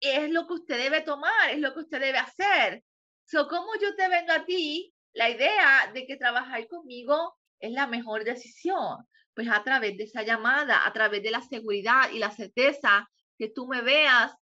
es 0.00 0.30
lo 0.30 0.46
que 0.46 0.54
usted 0.54 0.78
debe 0.78 1.00
tomar, 1.00 1.50
es 1.50 1.58
lo 1.58 1.74
que 1.74 1.80
usted 1.80 2.00
debe 2.00 2.18
hacer? 2.18 2.84
So, 3.24 3.48
¿Cómo 3.48 3.68
yo 3.80 3.94
te 3.96 4.08
vendo 4.08 4.32
a 4.32 4.44
ti 4.44 4.94
la 5.12 5.28
idea 5.28 5.90
de 5.92 6.06
que 6.06 6.16
trabajar 6.16 6.66
conmigo 6.68 7.36
es 7.58 7.72
la 7.72 7.86
mejor 7.86 8.24
decisión? 8.24 9.06
pues 9.38 9.48
a 9.52 9.62
través 9.62 9.96
de 9.96 10.02
esa 10.02 10.24
llamada, 10.24 10.84
a 10.84 10.92
través 10.92 11.22
de 11.22 11.30
la 11.30 11.40
seguridad 11.40 12.10
y 12.12 12.18
la 12.18 12.32
certeza 12.32 13.08
que 13.38 13.48
tú 13.48 13.68
me 13.68 13.82
veas, 13.82 14.34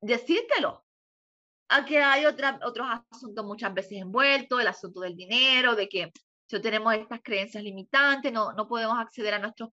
decírtelo. 0.00 0.83
Aunque 1.68 1.98
hay 2.02 2.26
otra, 2.26 2.58
otros 2.64 2.86
asuntos 3.10 3.44
muchas 3.44 3.72
veces 3.72 3.92
envueltos, 4.02 4.60
el 4.60 4.66
asunto 4.66 5.00
del 5.00 5.16
dinero, 5.16 5.74
de 5.74 5.88
que 5.88 6.12
si 6.46 6.60
tenemos 6.60 6.94
estas 6.94 7.20
creencias 7.22 7.64
limitantes, 7.64 8.32
no, 8.32 8.52
no 8.52 8.68
podemos 8.68 8.98
acceder 8.98 9.34
a 9.34 9.38
nuestro, 9.38 9.72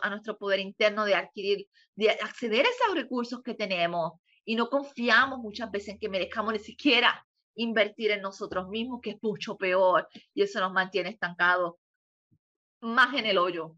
a 0.00 0.10
nuestro 0.10 0.38
poder 0.38 0.60
interno 0.60 1.04
de 1.04 1.14
adquirir, 1.14 1.66
de 1.96 2.10
acceder 2.10 2.64
a 2.64 2.68
esos 2.68 2.94
recursos 2.94 3.42
que 3.42 3.54
tenemos 3.54 4.12
y 4.44 4.56
no 4.56 4.68
confiamos 4.68 5.40
muchas 5.40 5.70
veces 5.70 5.90
en 5.90 5.98
que 5.98 6.08
merezcamos 6.08 6.52
ni 6.52 6.58
siquiera 6.58 7.26
invertir 7.54 8.12
en 8.12 8.22
nosotros 8.22 8.68
mismos, 8.68 9.00
que 9.02 9.10
es 9.10 9.16
mucho 9.22 9.56
peor 9.56 10.08
y 10.34 10.42
eso 10.42 10.60
nos 10.60 10.72
mantiene 10.72 11.10
estancados 11.10 11.74
más 12.80 13.14
en 13.14 13.26
el 13.26 13.38
hoyo, 13.38 13.76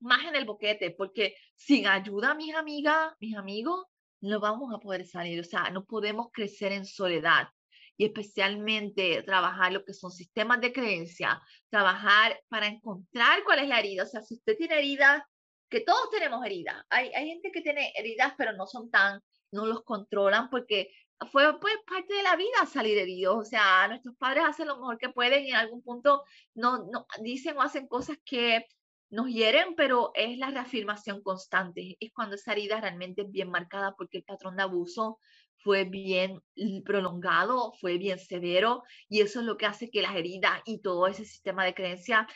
más 0.00 0.24
en 0.24 0.36
el 0.36 0.44
boquete, 0.44 0.90
porque 0.92 1.34
sin 1.56 1.86
ayuda, 1.86 2.34
mis 2.34 2.54
amigas, 2.54 3.12
mis 3.20 3.36
amigos, 3.36 3.86
no 4.20 4.40
vamos 4.40 4.74
a 4.74 4.78
poder 4.78 5.06
salir. 5.06 5.40
O 5.40 5.44
sea, 5.44 5.70
no 5.70 5.84
podemos 5.84 6.28
crecer 6.32 6.72
en 6.72 6.84
soledad 6.84 7.48
y 7.96 8.04
especialmente 8.04 9.22
trabajar 9.24 9.72
lo 9.72 9.84
que 9.84 9.92
son 9.92 10.10
sistemas 10.10 10.60
de 10.60 10.72
creencia, 10.72 11.42
trabajar 11.68 12.40
para 12.48 12.66
encontrar 12.66 13.42
cuál 13.44 13.58
es 13.60 13.68
la 13.68 13.80
herida. 13.80 14.04
O 14.04 14.06
sea, 14.06 14.22
si 14.22 14.34
usted 14.34 14.56
tiene 14.56 14.78
heridas, 14.78 15.22
que 15.68 15.80
todos 15.80 16.10
tenemos 16.10 16.44
heridas. 16.46 16.82
Hay, 16.88 17.08
hay 17.14 17.28
gente 17.28 17.50
que 17.52 17.60
tiene 17.60 17.92
heridas, 17.96 18.32
pero 18.38 18.52
no 18.52 18.66
son 18.66 18.90
tan, 18.90 19.20
no 19.50 19.66
los 19.66 19.82
controlan 19.82 20.48
porque 20.48 20.90
fue 21.32 21.58
pues 21.60 21.74
parte 21.86 22.14
de 22.14 22.22
la 22.22 22.36
vida 22.36 22.66
salir 22.66 22.96
heridos, 22.96 23.36
o 23.36 23.44
sea, 23.44 23.88
nuestros 23.88 24.16
padres 24.16 24.44
hacen 24.46 24.68
lo 24.68 24.76
mejor 24.76 24.98
que 24.98 25.08
pueden 25.08 25.44
y 25.44 25.50
en 25.50 25.56
algún 25.56 25.82
punto 25.82 26.22
no, 26.54 26.86
no 26.90 27.06
dicen 27.20 27.56
o 27.56 27.62
hacen 27.62 27.88
cosas 27.88 28.18
que 28.24 28.66
nos 29.10 29.28
hieren, 29.28 29.74
pero 29.76 30.10
es 30.14 30.38
la 30.38 30.50
reafirmación 30.50 31.22
constante, 31.22 31.96
es 32.00 32.12
cuando 32.12 32.36
esa 32.36 32.52
herida 32.52 32.80
realmente 32.80 33.22
es 33.22 33.30
bien 33.30 33.50
marcada 33.50 33.94
porque 33.96 34.18
el 34.18 34.24
patrón 34.24 34.56
de 34.56 34.62
abuso 34.62 35.18
fue 35.58 35.84
bien 35.84 36.40
prolongado, 36.84 37.72
fue 37.80 37.98
bien 37.98 38.18
severo 38.18 38.82
y 39.08 39.20
eso 39.20 39.40
es 39.40 39.46
lo 39.46 39.56
que 39.56 39.66
hace 39.66 39.90
que 39.90 40.02
las 40.02 40.14
heridas 40.14 40.60
y 40.64 40.80
todo 40.80 41.06
ese 41.06 41.24
sistema 41.24 41.64
de 41.64 41.74
creencia 41.74 42.26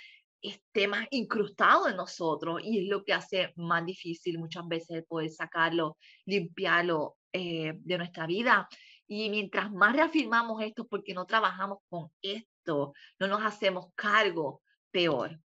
esté 0.42 0.88
más 0.88 1.06
incrustado 1.10 1.88
en 1.88 1.96
nosotros 1.96 2.60
y 2.64 2.80
es 2.80 2.88
lo 2.88 3.04
que 3.04 3.12
hace 3.12 3.52
más 3.56 3.86
difícil 3.86 4.38
muchas 4.38 4.66
veces 4.66 5.04
poder 5.06 5.30
sacarlo, 5.30 5.96
limpiarlo 6.26 7.16
eh, 7.32 7.74
de 7.76 7.98
nuestra 7.98 8.26
vida. 8.26 8.68
Y 9.06 9.30
mientras 9.30 9.70
más 9.70 9.94
reafirmamos 9.94 10.60
esto, 10.62 10.86
porque 10.86 11.14
no 11.14 11.26
trabajamos 11.26 11.78
con 11.88 12.08
esto, 12.22 12.92
no 13.20 13.26
nos 13.28 13.42
hacemos 13.42 13.86
cargo, 13.94 14.62
peor. 14.90 15.38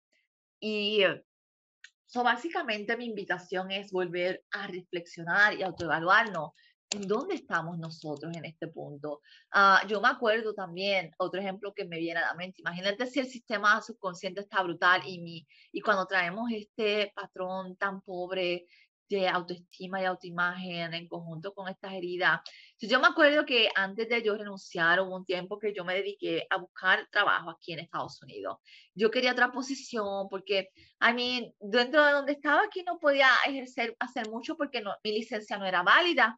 Y 0.61 1.03
eso 1.03 2.23
básicamente 2.23 2.97
mi 2.97 3.07
invitación 3.07 3.71
es 3.71 3.91
volver 3.91 4.45
a 4.53 4.67
reflexionar 4.67 5.55
y 5.55 5.63
autoevaluarnos 5.63 6.53
¿En 6.91 7.09
dónde 7.09 7.35
estamos 7.35 7.79
nosotros 7.79 8.35
en 8.37 8.45
este 8.45 8.69
punto? 8.69 9.21
Ah, 9.51 9.83
yo 9.89 10.01
me 10.01 10.09
acuerdo 10.09 10.55
también, 10.55 11.11
otro 11.19 11.41
ejemplo 11.41 11.75
que 11.75 11.85
me 11.85 11.99
viene 11.99 12.21
a 12.21 12.29
la 12.29 12.35
mente, 12.35 12.61
imagínate 12.61 13.07
si 13.07 13.19
el 13.19 13.27
sistema 13.27 13.83
subconsciente 13.83 14.41
está 14.41 14.63
brutal 14.63 15.03
y, 15.05 15.21
mi, 15.21 15.47
y 15.73 15.81
cuando 15.81 16.07
traemos 16.07 16.49
este 16.53 17.13
patrón 17.15 17.77
tan 17.77 18.03
pobre 18.03 18.67
de 19.09 19.29
autoestima 19.29 20.01
y 20.01 20.05
autoimagen 20.05 20.95
en 20.95 21.09
conjunto 21.09 21.53
con 21.55 21.69
estas 21.69 21.93
heridas. 21.93 22.41
Yo 22.81 23.01
me 23.01 23.07
acuerdo 23.07 23.47
que 23.47 23.71
antes 23.75 24.09
de 24.09 24.23
yo 24.23 24.37
renunciar 24.37 25.01
hubo 25.01 25.17
un 25.17 25.25
tiempo 25.25 25.59
que 25.59 25.73
yo 25.75 25.85
me 25.85 25.95
dediqué 25.95 26.47
a 26.51 26.59
buscar 26.59 27.09
trabajo 27.11 27.51
aquí 27.51 27.73
en 27.73 27.79
Estados 27.79 28.21
Unidos. 28.23 28.59
Yo 28.95 29.11
quería 29.11 29.33
otra 29.33 29.51
posición 29.51 30.29
porque, 30.29 30.69
a 31.01 31.13
mí, 31.15 31.55
dentro 31.59 32.05
de 32.05 32.13
donde 32.13 32.33
estaba 32.33 32.63
aquí 32.65 32.83
no 32.83 32.99
podía 32.99 33.31
ejercer, 33.47 33.97
hacer 33.99 34.29
mucho 34.29 34.57
porque 34.57 34.83
no, 34.83 34.95
mi 35.03 35.13
licencia 35.13 35.57
no 35.57 35.65
era 35.65 35.83
válida. 35.83 36.37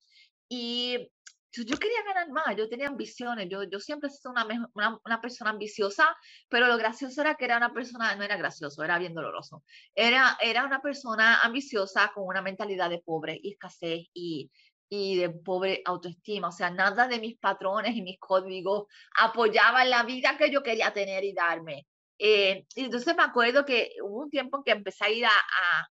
Y 0.48 1.10
yo 1.52 1.76
quería 1.78 2.02
ganar 2.04 2.30
más, 2.30 2.56
yo 2.56 2.68
tenía 2.68 2.88
ambiciones, 2.88 3.48
yo, 3.50 3.64
yo 3.64 3.80
siempre 3.80 4.08
he 4.08 4.12
sido 4.12 4.30
una, 4.30 4.46
una, 4.74 4.98
una, 5.04 5.20
persona 5.20 5.50
ambiciosa, 5.50 6.16
pero 6.48 6.66
lo 6.66 6.76
gracioso 6.76 7.20
era 7.20 7.34
que 7.34 7.46
era 7.46 7.56
una 7.56 7.72
persona, 7.72 8.14
no 8.14 8.22
era 8.22 8.36
gracioso, 8.36 8.82
era 8.82 8.98
bien 8.98 9.14
doloroso. 9.14 9.64
Era, 9.94 10.36
era 10.40 10.64
una 10.64 10.80
persona 10.80 11.40
ambiciosa 11.42 12.12
con 12.14 12.26
una 12.26 12.42
mentalidad 12.42 12.90
de 12.90 13.00
pobre 13.00 13.38
y 13.42 13.52
escasez 13.52 14.06
y, 14.14 14.50
y 14.88 15.16
de 15.18 15.30
pobre 15.30 15.82
autoestima, 15.84 16.48
o 16.48 16.52
sea, 16.52 16.70
nada 16.70 17.08
de 17.08 17.20
mis 17.20 17.38
patrones 17.38 17.94
y 17.96 18.02
mis 18.02 18.18
códigos 18.18 18.86
apoyaban 19.16 19.90
la 19.90 20.02
vida 20.04 20.36
que 20.38 20.50
yo 20.50 20.62
quería 20.62 20.92
tener 20.92 21.24
y 21.24 21.32
darme. 21.32 21.86
Eh, 22.18 22.66
y 22.74 22.84
entonces 22.84 23.14
me 23.16 23.22
acuerdo 23.22 23.64
que 23.64 23.92
hubo 24.02 24.22
un 24.22 24.30
tiempo 24.30 24.58
en 24.58 24.64
que 24.64 24.72
empecé 24.72 25.04
a 25.04 25.10
ir 25.10 25.26
a, 25.26 25.30
a 25.30 25.88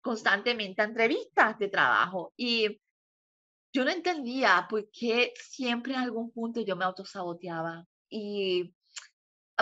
constantemente 0.00 0.80
a 0.82 0.86
entrevistas 0.86 1.58
de 1.58 1.68
trabajo 1.68 2.32
y 2.36 2.80
yo 3.72 3.84
no 3.84 3.90
entendía 3.90 4.66
por 4.68 4.90
qué 4.90 5.32
siempre 5.36 5.92
en 5.92 6.00
algún 6.00 6.32
punto 6.32 6.60
yo 6.60 6.76
me 6.76 6.84
autosaboteaba. 6.84 7.86
Y 8.08 8.74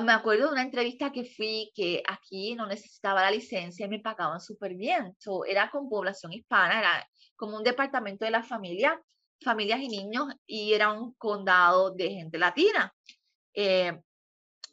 me 0.00 0.12
acuerdo 0.12 0.46
de 0.46 0.52
una 0.52 0.62
entrevista 0.62 1.12
que 1.12 1.24
fui 1.24 1.70
que 1.74 2.02
aquí 2.06 2.54
no 2.54 2.66
necesitaba 2.66 3.22
la 3.22 3.30
licencia 3.30 3.86
y 3.86 3.88
me 3.88 4.00
pagaban 4.00 4.40
súper 4.40 4.74
bien. 4.74 5.14
So, 5.18 5.44
era 5.44 5.70
con 5.70 5.88
población 5.88 6.32
hispana, 6.32 6.78
era 6.80 7.08
como 7.36 7.56
un 7.56 7.64
departamento 7.64 8.24
de 8.24 8.30
la 8.30 8.42
familia, 8.42 9.00
familias 9.42 9.80
y 9.80 9.88
niños, 9.88 10.26
y 10.46 10.72
era 10.72 10.92
un 10.92 11.14
condado 11.14 11.92
de 11.92 12.10
gente 12.10 12.38
latina. 12.38 12.94
Eh, 13.54 13.98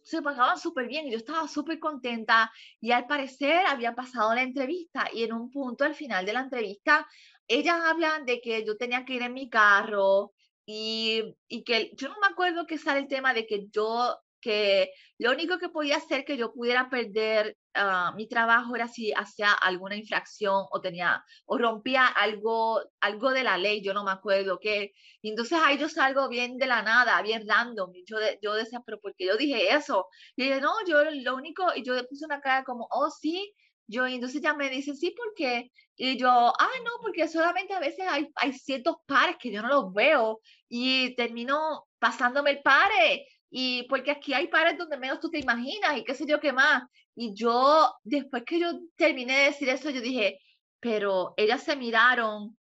se 0.03 0.21
pagaban 0.21 0.59
súper 0.59 0.87
bien 0.87 1.07
y 1.07 1.11
yo 1.11 1.17
estaba 1.17 1.47
súper 1.47 1.79
contenta 1.79 2.51
y 2.79 2.91
al 2.91 3.07
parecer 3.07 3.65
había 3.65 3.95
pasado 3.95 4.35
la 4.35 4.43
entrevista 4.43 5.09
y 5.11 5.23
en 5.23 5.33
un 5.33 5.49
punto 5.49 5.83
al 5.83 5.95
final 5.95 6.25
de 6.25 6.33
la 6.33 6.41
entrevista 6.41 7.07
ellas 7.47 7.79
hablan 7.83 8.23
de 8.25 8.39
que 8.39 8.63
yo 8.63 8.77
tenía 8.77 9.03
que 9.03 9.13
ir 9.13 9.23
en 9.23 9.33
mi 9.33 9.49
carro 9.49 10.33
y, 10.63 11.35
y 11.47 11.63
que 11.63 11.91
yo 11.95 12.09
no 12.09 12.15
me 12.21 12.27
acuerdo 12.27 12.67
que 12.67 12.77
sale 12.77 12.99
el 12.99 13.07
tema 13.07 13.33
de 13.33 13.47
que 13.47 13.67
yo 13.71 14.15
que 14.45 14.91
lo 15.17 15.31
único 15.31 15.57
que 15.57 15.69
podía 15.69 15.97
hacer 15.97 16.23
que 16.23 16.37
yo 16.37 16.53
pudiera 16.53 16.87
perder 16.87 17.57
ah, 17.73 18.13
mi 18.15 18.27
trabajo 18.27 18.75
era 18.75 18.87
si 18.87 19.11
hacía 19.11 19.51
alguna 19.53 19.95
infracción 19.95 20.67
o 20.69 20.81
tenía 20.81 21.25
o 21.45 21.57
rompía 21.57 22.05
algo 22.05 22.79
algo 23.01 23.31
de 23.31 23.43
la 23.43 23.57
ley, 23.57 23.81
yo 23.81 23.95
no 23.95 24.03
me 24.03 24.11
acuerdo 24.11 24.59
qué. 24.59 24.93
Y 25.23 25.29
entonces 25.31 25.57
ahí 25.63 25.79
yo 25.79 25.89
salgo 25.89 26.29
bien 26.29 26.57
de 26.57 26.67
la 26.67 26.83
nada, 26.83 27.19
bien 27.23 27.47
random. 27.47 27.91
Yo, 28.05 28.17
yo 28.39 28.53
decía, 28.53 28.81
pero 28.85 28.99
¿por 28.99 29.15
qué 29.15 29.25
yo 29.25 29.35
dije 29.35 29.73
eso? 29.73 30.07
Y 30.35 30.43
dije, 30.43 30.61
no, 30.61 30.73
yo 30.87 31.03
lo 31.09 31.35
único, 31.35 31.63
y 31.75 31.83
yo 31.83 31.95
puse 32.07 32.25
una 32.25 32.39
cara 32.39 32.63
como, 32.63 32.87
oh, 32.91 33.09
sí. 33.09 33.51
Yo, 33.87 34.05
entonces 34.07 34.41
ya 34.41 34.53
me 34.53 34.69
dice, 34.69 34.95
sí, 34.95 35.11
¿por 35.11 35.33
qué? 35.35 35.71
Y 35.95 36.17
yo, 36.17 36.29
ah, 36.29 36.71
no, 36.83 36.91
porque 37.01 37.27
solamente 37.27 37.73
a 37.73 37.79
veces 37.79 38.05
hay, 38.07 38.27
hay 38.35 38.53
ciertos 38.53 38.97
pares 39.07 39.37
que 39.39 39.51
yo 39.51 39.61
no 39.61 39.69
los 39.69 39.93
veo 39.93 40.41
y 40.69 41.15
termino 41.15 41.85
pasándome 41.99 42.51
el 42.51 42.61
pare 42.61 43.27
y 43.57 43.83
porque 43.83 44.11
aquí 44.11 44.33
hay 44.33 44.49
pares 44.49 44.77
donde 44.77 44.97
menos 44.97 45.21
tú 45.21 45.29
te 45.29 45.39
imaginas 45.39 45.95
y 45.95 46.03
qué 46.03 46.13
sé 46.13 46.25
yo 46.27 46.41
qué 46.41 46.51
más. 46.51 46.83
Y 47.15 47.33
yo, 47.33 47.89
después 48.03 48.43
que 48.43 48.59
yo 48.59 48.81
terminé 48.97 49.33
de 49.33 49.43
decir 49.45 49.69
eso, 49.69 49.89
yo 49.91 50.01
dije, 50.01 50.41
pero 50.81 51.33
ellas 51.37 51.63
se 51.63 51.77
miraron 51.77 52.57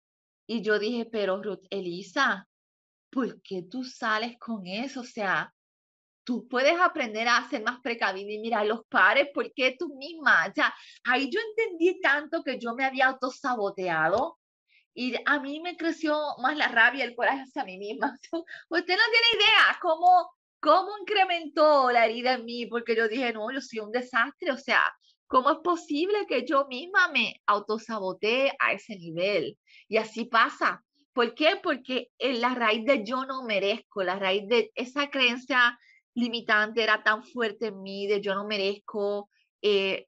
y 0.47 0.63
yo 0.63 0.79
dije, 0.79 1.05
pero 1.07 1.43
Ruth, 1.43 1.65
Elisa, 1.69 2.47
¿por 3.11 3.43
qué 3.43 3.63
tú 3.69 3.83
sales 3.83 4.39
con 4.39 4.69
eso? 4.69 5.01
O 5.01 5.05
sea, 5.05 5.53
tú 6.23 6.47
puedes 6.47 6.79
aprender 6.79 7.27
a 7.27 7.49
ser 7.51 7.65
más 7.65 7.81
precavida 7.81 8.31
y 8.31 8.39
mirar 8.39 8.65
los 8.65 8.87
pares, 8.89 9.31
¿por 9.35 9.53
qué 9.53 9.75
tú 9.77 9.97
misma? 9.97 10.47
O 10.49 10.53
sea, 10.55 10.73
ahí 11.03 11.29
yo 11.29 11.41
entendí 11.41 12.01
tanto 12.01 12.45
que 12.45 12.61
yo 12.61 12.73
me 12.77 12.85
había 12.85 13.09
autosaboteado 13.09 14.39
y 14.95 15.17
a 15.27 15.41
mí 15.41 15.59
me 15.59 15.77
creció 15.77 16.17
más 16.41 16.57
la 16.57 16.69
rabia, 16.69 17.05
el 17.05 17.17
coraje 17.17 17.43
hacia 17.43 17.65
mí 17.65 17.79
misma. 17.79 18.17
Usted 18.69 18.97
no 18.97 19.03
tiene 19.11 19.43
idea 19.43 19.77
cómo 19.83 20.31
¿Cómo 20.65 20.97
incrementó 20.99 21.91
la 21.91 22.07
herida 22.07 22.33
en 22.33 22.47
mí? 22.47 22.65
Porque 22.65 22.97
yo 22.97 23.07
dije, 23.07 23.35
no, 23.35 23.53
yo 23.53 23.61
soy 23.61 23.81
un 23.81 23.93
desastre, 23.93 24.51
o 24.51 24.57
sea, 24.57 24.83
¿cómo 25.27 25.51
es 25.51 25.59
posible 25.59 26.25
que 26.27 26.47
yo 26.47 26.67
misma 26.69 27.09
me 27.09 27.35
autosabotee 27.45 28.51
a 28.59 28.73
ese 28.73 28.97
nivel? 28.97 29.59
Y 29.89 29.99
así 29.99 30.25
pasa. 30.25 30.83
¿Por 31.13 31.35
qué? 31.35 31.61
Porque 31.63 32.09
en 32.19 32.41
la 32.41 32.55
raíz 32.55 32.87
de 32.87 33.05
yo 33.05 33.27
no 33.27 33.43
merezco, 33.43 34.03
la 34.05 34.19
raíz 34.19 34.49
de 34.49 34.73
esa 34.75 35.11
creencia 35.11 35.79
limitante 36.15 36.83
era 36.83 37.03
tan 37.03 37.25
fuerte 37.25 37.67
en 37.67 37.83
mí, 37.83 38.07
de 38.07 38.23
yo 38.23 38.35
no 38.35 38.47
merezco, 38.47 39.29
eh, 39.61 40.07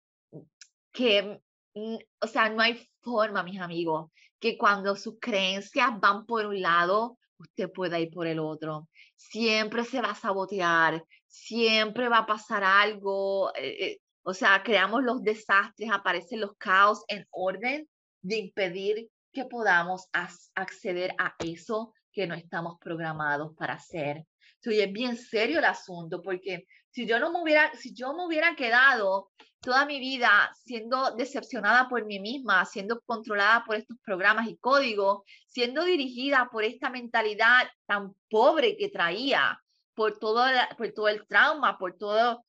que, 0.91 1.39
mm, 1.75 1.97
o 2.23 2.27
sea, 2.27 2.49
no 2.49 2.63
hay 2.63 2.81
forma, 3.03 3.43
mis 3.43 3.61
amigos, 3.61 4.11
que 4.41 4.57
cuando 4.57 4.97
sus 4.97 5.19
creencias 5.21 6.01
van 6.01 6.25
por 6.25 6.47
un 6.47 6.63
lado, 6.63 7.19
usted 7.39 7.71
pueda 7.73 7.99
ir 7.99 8.11
por 8.11 8.27
el 8.27 8.39
otro 8.39 8.89
siempre 9.17 9.85
se 9.85 10.01
va 10.01 10.11
a 10.11 10.15
sabotear, 10.15 11.05
siempre 11.27 12.09
va 12.09 12.19
a 12.19 12.27
pasar 12.27 12.63
algo, 12.65 13.53
eh, 13.55 13.85
eh, 13.87 13.99
o 14.23 14.35
sea, 14.35 14.63
creamos 14.63 15.03
los 15.03 15.23
desastres, 15.23 15.91
aparecen 15.91 16.41
los 16.41 16.57
caos 16.57 17.05
en 17.09 17.27
orden 17.31 17.89
de 18.23 18.39
impedir 18.39 19.09
que 19.33 19.45
podamos 19.45 20.09
acceder 20.55 21.15
a 21.19 21.35
eso 21.39 21.93
que 22.13 22.27
no 22.27 22.35
estamos 22.35 22.79
programados 22.81 23.55
para 23.57 23.75
hacer. 23.75 24.25
Entonces, 24.57 24.87
es 24.87 24.93
bien 24.93 25.17
serio 25.17 25.59
el 25.59 25.67
asunto, 25.67 26.23
porque 26.23 26.67
si 26.97 27.05
yo 27.05 27.19
no 27.19 27.31
me 27.31 27.43
hubiera, 27.43 27.71
si 27.75 27.93
yo 27.93 28.15
me 28.15 28.25
hubiera 28.25 28.57
quedado 28.57 29.31
toda 29.61 29.85
mi 29.85 30.01
vida 30.01 30.51
siendo 30.65 31.11
decepcionada 31.11 31.91
por 31.91 32.07
mí 32.07 32.21
misma, 32.21 32.65
siendo 32.65 33.03
controlada 33.03 33.65
por 33.67 33.77
estos 33.77 33.99
programas 34.03 34.49
y 34.49 34.57
códigos, 34.57 35.21
siendo 35.47 35.85
dirigida 35.85 36.49
por 36.51 36.65
esta 36.65 36.89
mentalidad 36.89 37.69
tan 37.85 38.15
pobre 38.31 38.79
que 38.79 38.89
traía, 38.89 39.63
por 39.93 40.19
todo, 40.19 40.47
el 40.49 41.27
trauma, 41.27 41.77
por 41.77 41.99
todo, 41.99 42.43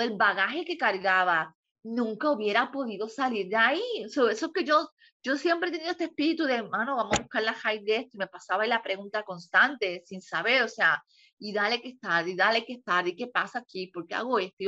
el 0.00 0.16
bagaje 0.16 0.64
que 0.64 0.78
cargaba, 0.78 1.54
nunca 1.82 2.30
hubiera 2.30 2.72
podido 2.72 3.06
salir 3.06 3.50
de 3.50 3.56
ahí. 3.56 3.82
eso 4.02 4.30
es 4.30 4.42
que 4.54 4.64
yo, 4.64 4.88
yo 5.22 5.36
siempre 5.36 5.68
he 5.68 5.72
tenido 5.72 5.90
este 5.90 6.04
espíritu 6.04 6.44
de, 6.44 6.62
mano, 6.62 6.96
vamos 6.96 7.18
a 7.18 7.22
buscar 7.22 7.42
la 7.42 7.52
high 7.52 7.84
de 7.84 7.96
esto, 7.96 8.12
y 8.14 8.18
me 8.18 8.28
pasaba 8.28 8.66
la 8.66 8.82
pregunta 8.82 9.24
constante, 9.24 10.02
sin 10.06 10.22
saber, 10.22 10.62
o 10.62 10.68
sea, 10.68 11.04
y 11.40 11.52
dale 11.52 11.80
que 11.80 11.88
estar, 11.88 12.28
y 12.28 12.36
dale 12.36 12.64
que 12.64 12.74
estar, 12.74 13.08
y 13.08 13.16
qué 13.16 13.26
pasa 13.26 13.60
aquí, 13.60 13.88
por 13.88 14.06
qué 14.06 14.14
hago 14.14 14.38
esto, 14.38 14.64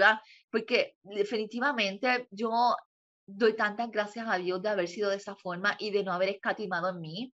porque 0.51 0.97
definitivamente 1.03 2.27
yo 2.31 2.75
doy 3.27 3.55
tantas 3.55 3.91
gracias 3.91 4.27
a 4.29 4.39
Dios 4.39 4.61
de 4.63 4.71
haber 4.71 4.89
sido 4.89 5.11
de 5.11 5.17
esa 5.17 5.37
forma 5.37 5.77
y 5.79 5.91
de 5.91 6.03
no 6.03 6.13
haber 6.13 6.31
escatimado 6.31 6.89
en 6.89 7.01
mí, 7.01 7.33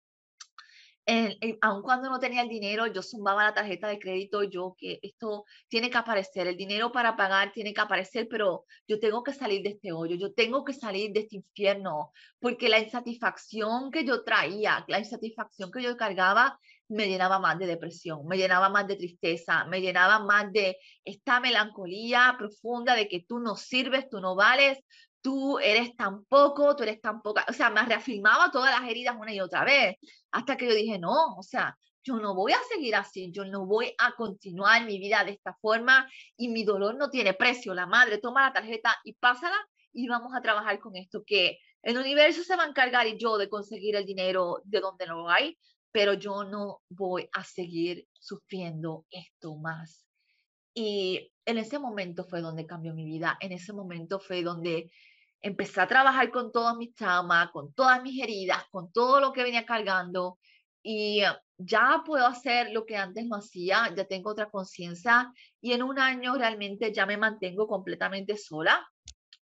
aun 1.61 1.81
cuando 1.81 2.09
no 2.09 2.19
tenía 2.19 2.41
el 2.41 2.49
dinero, 2.49 2.87
yo 2.87 3.01
zumbaba 3.01 3.45
la 3.45 3.53
tarjeta 3.53 3.87
de 3.87 3.99
crédito, 3.99 4.43
yo 4.43 4.75
que 4.77 4.99
esto 5.01 5.45
tiene 5.69 5.89
que 5.89 5.97
aparecer, 5.97 6.47
el 6.47 6.57
dinero 6.57 6.91
para 6.91 7.15
pagar 7.15 7.51
tiene 7.53 7.73
que 7.73 7.81
aparecer, 7.81 8.27
pero 8.29 8.65
yo 8.87 8.99
tengo 8.99 9.23
que 9.23 9.33
salir 9.33 9.63
de 9.63 9.69
este 9.69 9.93
hoyo, 9.93 10.15
yo 10.15 10.33
tengo 10.33 10.65
que 10.65 10.73
salir 10.73 11.13
de 11.13 11.21
este 11.21 11.37
infierno, 11.37 12.11
porque 12.39 12.67
la 12.67 12.79
insatisfacción 12.79 13.89
que 13.89 14.03
yo 14.03 14.23
traía, 14.23 14.83
la 14.87 14.99
insatisfacción 14.99 15.71
que 15.71 15.81
yo 15.81 15.95
cargaba, 15.95 16.59
me 16.89 17.07
llenaba 17.07 17.39
más 17.39 17.59
de 17.59 17.67
depresión, 17.67 18.25
me 18.27 18.37
llenaba 18.37 18.69
más 18.69 18.87
de 18.87 18.95
tristeza, 18.95 19.65
me 19.65 19.81
llenaba 19.81 20.19
más 20.19 20.51
de 20.53 20.77
esta 21.03 21.39
melancolía 21.39 22.35
profunda 22.37 22.95
de 22.95 23.07
que 23.07 23.25
tú 23.27 23.39
no 23.39 23.55
sirves, 23.55 24.09
tú 24.09 24.21
no 24.21 24.35
vales, 24.35 24.79
tú 25.27 25.59
eres 25.59 25.93
tan 25.97 26.23
poco, 26.23 26.73
tú 26.73 26.83
eres 26.83 27.01
tan 27.01 27.21
poca, 27.21 27.45
o 27.49 27.51
sea, 27.51 27.69
me 27.69 27.83
reafirmaba 27.83 28.49
todas 28.49 28.71
las 28.71 28.89
heridas 28.89 29.17
una 29.19 29.33
y 29.33 29.41
otra 29.41 29.65
vez, 29.65 29.97
hasta 30.31 30.55
que 30.55 30.69
yo 30.69 30.73
dije, 30.73 30.97
no, 30.97 31.35
o 31.35 31.43
sea, 31.43 31.77
yo 32.01 32.15
no 32.15 32.33
voy 32.33 32.53
a 32.53 32.59
seguir 32.69 32.95
así, 32.95 33.29
yo 33.33 33.43
no 33.43 33.65
voy 33.65 33.93
a 33.97 34.13
continuar 34.13 34.85
mi 34.85 34.97
vida 34.99 35.25
de 35.25 35.31
esta 35.31 35.53
forma 35.59 36.09
y 36.37 36.47
mi 36.47 36.63
dolor 36.63 36.95
no 36.95 37.09
tiene 37.09 37.33
precio. 37.33 37.73
La 37.73 37.87
madre 37.87 38.19
toma 38.19 38.47
la 38.47 38.53
tarjeta 38.53 38.95
y 39.03 39.15
pásala 39.15 39.57
y 39.91 40.07
vamos 40.07 40.31
a 40.33 40.39
trabajar 40.39 40.79
con 40.79 40.95
esto, 40.95 41.25
que 41.27 41.57
el 41.81 41.97
universo 41.97 42.41
se 42.45 42.55
va 42.55 42.63
a 42.63 42.69
encargar 42.69 43.05
y 43.05 43.17
yo 43.17 43.37
de 43.37 43.49
conseguir 43.49 43.97
el 43.97 44.05
dinero 44.05 44.61
de 44.63 44.79
donde 44.79 45.07
no 45.07 45.23
lo 45.23 45.29
hay, 45.29 45.57
pero 45.91 46.13
yo 46.13 46.45
no 46.45 46.79
voy 46.87 47.27
a 47.33 47.43
seguir 47.43 48.07
sufriendo 48.13 49.05
esto 49.11 49.57
más. 49.57 50.05
Y 50.73 51.33
en 51.43 51.57
ese 51.57 51.79
momento 51.79 52.23
fue 52.23 52.39
donde 52.39 52.65
cambió 52.67 52.93
mi 52.93 53.03
vida, 53.03 53.37
en 53.41 53.51
ese 53.51 53.73
momento 53.73 54.19
fue 54.19 54.43
donde 54.43 54.91
empecé 55.41 55.81
a 55.81 55.87
trabajar 55.87 56.31
con 56.31 56.51
todos 56.51 56.75
mis 56.77 56.93
traumas, 56.93 57.51
con 57.51 57.73
todas 57.73 58.01
mis 58.01 58.21
heridas, 58.21 58.63
con 58.69 58.91
todo 58.91 59.19
lo 59.19 59.31
que 59.31 59.43
venía 59.43 59.65
cargando 59.65 60.39
y 60.83 61.21
ya 61.57 62.03
puedo 62.05 62.25
hacer 62.25 62.71
lo 62.71 62.85
que 62.85 62.95
antes 62.95 63.25
no 63.25 63.37
hacía, 63.37 63.93
ya 63.95 64.05
tengo 64.05 64.31
otra 64.31 64.49
conciencia 64.49 65.31
y 65.59 65.73
en 65.73 65.83
un 65.83 65.99
año 65.99 66.35
realmente 66.35 66.93
ya 66.93 67.05
me 67.05 67.17
mantengo 67.17 67.67
completamente 67.67 68.37
sola. 68.37 68.87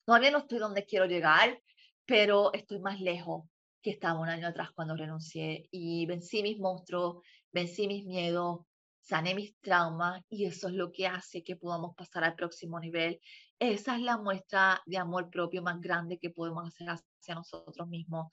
Todavía 0.06 0.32
no 0.32 0.40
estoy 0.40 0.60
donde 0.60 0.86
quiero 0.86 1.06
llegar, 1.06 1.60
pero 2.06 2.54
estoy 2.54 2.80
más 2.80 3.00
lejos 3.00 3.46
que 3.82 3.92
estaba 3.92 4.20
un 4.20 4.30
año 4.30 4.48
atrás 4.48 4.70
cuando 4.76 4.96
renuncié 4.96 5.68
y 5.72 6.06
vencí 6.06 6.44
mis 6.44 6.60
monstruos, 6.60 7.24
vencí 7.52 7.88
mis 7.88 8.06
miedos, 8.06 8.60
sané 9.00 9.34
mis 9.34 9.58
traumas 9.60 10.22
y 10.30 10.46
eso 10.46 10.68
es 10.68 10.76
lo 10.76 10.92
que 10.92 11.08
hace 11.08 11.44
que 11.44 11.56
podamos 11.56 11.96
pasar 11.96 12.24
al 12.24 12.36
próximo 12.36 12.80
nivel 12.80 13.20
esa 13.62 13.96
es 13.96 14.02
la 14.02 14.18
muestra 14.18 14.82
de 14.88 14.98
amor 14.98 15.30
propio 15.30 15.62
más 15.62 15.80
grande 15.80 16.18
que 16.18 16.32
podemos 16.32 16.68
hacer 16.68 16.88
hacia 16.90 17.36
nosotros 17.36 17.88
mismos. 17.88 18.32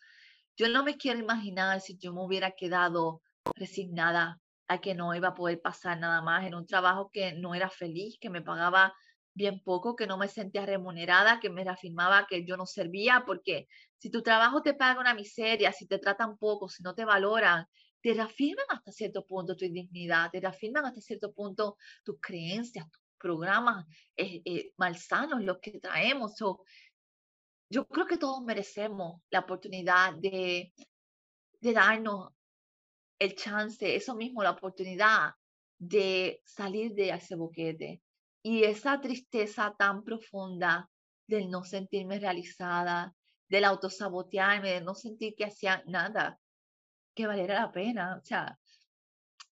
Yo 0.57 0.71
no 0.71 0.83
me 0.83 0.97
quiero 0.97 1.19
imaginar 1.19 1.83
si 1.83 1.99
yo 1.99 2.15
me 2.15 2.23
hubiera 2.23 2.53
quedado 2.53 3.21
resignada 3.55 4.41
a 4.69 4.81
que 4.81 4.95
no 4.95 5.15
iba 5.15 5.29
a 5.29 5.35
poder 5.35 5.61
pasar 5.61 5.99
nada 5.99 6.23
más 6.23 6.47
en 6.47 6.55
un 6.55 6.67
trabajo 6.67 7.11
que 7.13 7.35
no 7.35 7.55
era 7.55 7.69
feliz, 7.69 8.17
que 8.19 8.31
me 8.31 8.41
pagaba 8.41 8.95
bien 9.35 9.61
poco, 9.63 9.97
que 9.97 10.07
no 10.07 10.17
me 10.17 10.29
sentía 10.29 10.65
remunerada, 10.65 11.41
que 11.41 11.51
me 11.51 11.63
reafirmaba 11.63 12.27
que 12.27 12.47
yo 12.47 12.57
no 12.57 12.65
servía, 12.65 13.25
porque 13.27 13.69
si 13.99 14.11
tu 14.11 14.23
trabajo 14.23 14.63
te 14.63 14.73
paga 14.73 14.99
una 14.99 15.13
miseria, 15.13 15.73
si 15.73 15.87
te 15.87 15.99
tratan 15.99 16.39
poco, 16.39 16.71
si 16.71 16.83
no 16.83 16.95
te 16.95 17.05
valoran, 17.05 17.67
te 18.01 18.15
reafirman 18.15 18.65
hasta 18.71 18.93
cierto 18.93 19.27
punto 19.27 19.55
tu 19.55 19.67
dignidad, 19.67 20.31
te 20.31 20.41
reafirman 20.41 20.87
hasta 20.87 21.03
cierto 21.03 21.35
punto 21.35 21.77
tus 22.03 22.17
creencias, 22.19 22.87
programas 23.19 23.87
eh, 24.17 24.43
eh, 24.45 24.73
malsanos 24.77 25.43
los 25.43 25.59
que 25.59 25.79
traemos. 25.81 26.35
yo 27.71 27.87
creo 27.87 28.07
que 28.07 28.17
todos 28.17 28.43
merecemos 28.43 29.21
la 29.31 29.41
oportunidad 29.41 30.15
de, 30.15 30.73
de 31.61 31.73
darnos 31.73 32.31
el 33.19 33.35
chance, 33.35 33.97
eso 33.97 34.15
mismo, 34.15 34.43
la 34.43 34.53
oportunidad 34.53 35.35
de 35.79 36.41
salir 36.45 36.95
de 36.95 37.11
ese 37.11 37.37
boquete, 37.37 38.03
Y 38.43 38.65
esa 38.65 39.01
tristeza 39.01 39.75
tan 39.79 40.05
profunda 40.05 40.89
del 41.27 41.51
no 41.51 41.65
sentirme 41.65 42.19
realizada, 42.19 43.15
del 43.49 43.65
autosabotearme, 43.65 44.71
de 44.73 44.81
no 44.81 44.95
sentir 44.95 45.35
que 45.37 45.45
hacía 45.45 45.83
nada 45.87 46.39
que 47.15 47.27
valiera 47.27 47.61
la 47.61 47.73
pena. 47.73 48.17
O 48.17 48.25
sea, 48.25 48.59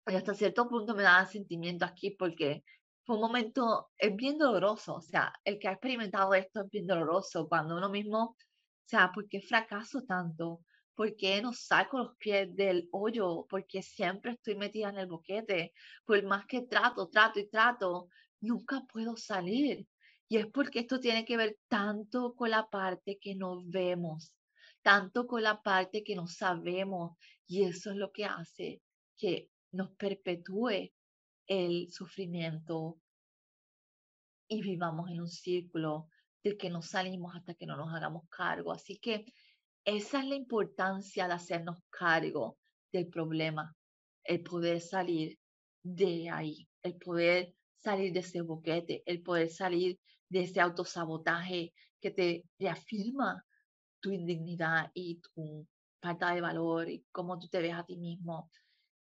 hasta 0.06 0.34
cierto 0.34 0.68
punto 0.68 0.96
me 0.96 1.04
daba 1.04 1.26
sentimiento 1.26 1.86
aquí 1.86 2.12
porque 2.12 2.64
fue 3.06 3.16
un 3.16 3.22
momento, 3.22 3.90
es 3.98 4.16
bien 4.16 4.38
doloroso. 4.38 4.96
O 4.96 5.02
sea, 5.02 5.34
el 5.44 5.60
que 5.60 5.68
ha 5.68 5.74
experimentado 5.74 6.34
esto 6.34 6.62
es 6.62 6.70
bien 6.70 6.88
doloroso 6.88 7.48
cuando 7.48 7.76
uno 7.78 7.90
mismo, 7.90 8.24
o 8.24 8.38
sea, 8.86 9.12
¿por 9.14 9.28
qué 9.28 9.42
fracaso 9.42 10.04
tanto? 10.04 10.62
¿Por 10.96 11.16
qué 11.16 11.42
no 11.42 11.54
saco 11.54 11.98
los 11.98 12.16
pies 12.18 12.56
del 12.56 12.88
hoyo? 12.92 13.46
Porque 13.50 13.82
siempre 13.82 14.34
estoy 14.34 14.56
metida 14.56 14.90
en 14.90 15.00
el 15.00 15.08
boquete. 15.08 15.74
Por 16.06 16.24
más 16.24 16.46
que 16.46 16.62
trato, 16.62 17.10
trato 17.10 17.40
y 17.40 17.50
trato, 17.50 18.08
nunca 18.42 18.82
puedo 18.92 19.18
salir. 19.18 19.88
Y 20.28 20.38
es 20.38 20.48
porque 20.48 20.80
esto 20.80 21.00
tiene 21.00 21.26
que 21.26 21.38
ver 21.38 21.58
tanto 21.68 22.36
con 22.36 22.52
la 22.52 22.68
parte 22.70 23.18
que 23.20 23.36
no 23.36 23.64
vemos, 23.66 24.34
tanto 24.82 25.28
con 25.28 25.44
la 25.44 25.62
parte 25.62 26.04
que 26.04 26.16
no 26.16 26.28
sabemos. 26.28 27.18
Y 27.48 27.64
eso 27.64 27.92
es 27.92 27.98
lo 27.98 28.12
que 28.12 28.26
hace 28.26 28.82
que 29.18 29.50
nos 29.72 29.92
perpetúe 29.92 30.92
el 31.48 31.92
sufrimiento 31.92 33.00
y 34.48 34.62
vivamos 34.62 35.10
en 35.10 35.22
un 35.22 35.30
círculo 35.30 36.10
del 36.44 36.58
que 36.58 36.70
no 36.70 36.82
salimos 36.82 37.36
hasta 37.36 37.56
que 37.56 37.66
no 37.66 37.78
nos 37.78 37.94
hagamos 37.94 38.28
cargo. 38.30 38.72
Así 38.72 38.98
que 38.98 39.26
esa 39.86 40.20
es 40.20 40.26
la 40.28 40.36
importancia 40.36 41.28
de 41.28 41.34
hacernos 41.34 41.78
cargo 41.90 42.58
del 42.92 43.08
problema, 43.08 43.76
el 44.24 44.44
poder 44.44 44.82
salir 44.82 45.40
de 45.84 46.30
ahí, 46.30 46.68
el 46.84 46.96
poder 46.98 47.54
salir 47.78 48.14
de 48.14 48.20
ese 48.20 48.42
boquete, 48.42 49.04
el 49.06 49.22
poder 49.22 49.50
salir 49.50 50.00
de 50.30 50.44
ese 50.44 50.62
autosabotaje 50.62 51.74
que 52.00 52.12
te 52.12 52.44
reafirma 52.60 53.46
tu 54.00 54.12
indignidad 54.12 54.92
y 54.94 55.20
tu 55.22 55.68
falta 56.02 56.34
de 56.34 56.42
valor 56.42 56.90
y 56.90 57.06
cómo 57.12 57.40
tú 57.40 57.48
te 57.48 57.62
ves 57.62 57.74
a 57.74 57.86
ti 57.86 57.98
mismo. 57.98 58.50